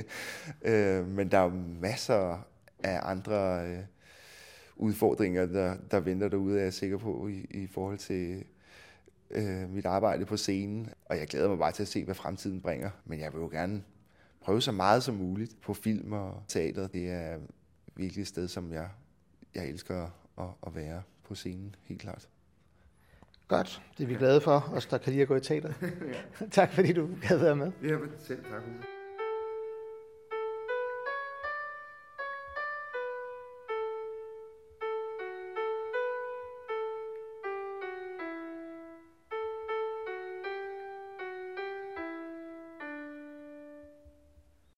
øh, 0.62 1.08
men 1.08 1.30
der 1.30 1.38
er 1.38 1.42
jo 1.42 1.52
masser 1.80 2.46
af 2.82 3.00
andre 3.02 3.66
øh, 3.68 3.78
udfordringer, 4.76 5.46
der, 5.46 5.76
der 5.90 6.00
venter 6.00 6.28
derude, 6.28 6.58
er 6.58 6.62
jeg 6.62 6.74
sikker 6.74 6.98
på, 6.98 7.28
i, 7.28 7.46
i 7.50 7.66
forhold 7.66 7.98
til 7.98 8.44
øh, 9.34 9.70
mit 9.70 9.86
arbejde 9.86 10.26
på 10.26 10.36
scenen. 10.36 10.90
Og 11.04 11.18
jeg 11.18 11.26
glæder 11.26 11.48
mig 11.48 11.58
bare 11.58 11.72
til 11.72 11.82
at 11.82 11.88
se, 11.88 12.04
hvad 12.04 12.14
fremtiden 12.14 12.60
bringer. 12.60 12.90
Men 13.04 13.20
jeg 13.20 13.32
vil 13.32 13.40
jo 13.40 13.48
gerne 13.48 13.82
prøve 14.40 14.62
så 14.62 14.72
meget 14.72 15.02
som 15.02 15.14
muligt 15.14 15.60
på 15.60 15.74
film 15.74 16.12
og 16.12 16.42
teater. 16.48 16.86
Det 16.86 17.10
er 17.10 17.38
virkelig 17.96 18.22
et 18.22 18.28
sted, 18.28 18.48
som 18.48 18.72
jeg, 18.72 18.88
jeg 19.54 19.68
elsker 19.68 20.10
at, 20.38 20.48
at 20.66 20.74
være 20.74 21.02
på 21.24 21.34
scenen, 21.34 21.74
helt 21.82 22.00
klart. 22.00 22.28
Godt, 23.48 23.82
det 23.98 24.04
er 24.04 24.08
vi 24.08 24.14
glade 24.14 24.40
for, 24.40 24.70
os 24.74 24.86
der 24.86 24.98
kan 24.98 25.12
lide 25.12 25.22
at 25.22 25.28
gå 25.28 25.36
i 25.36 25.40
teater. 25.40 25.72
tak 26.50 26.72
fordi 26.72 26.92
du 26.92 27.08
havde 27.22 27.40
været 27.40 27.58
med. 27.58 27.72
Ja, 27.82 27.96
selv 28.18 28.44
tak. 28.44 28.62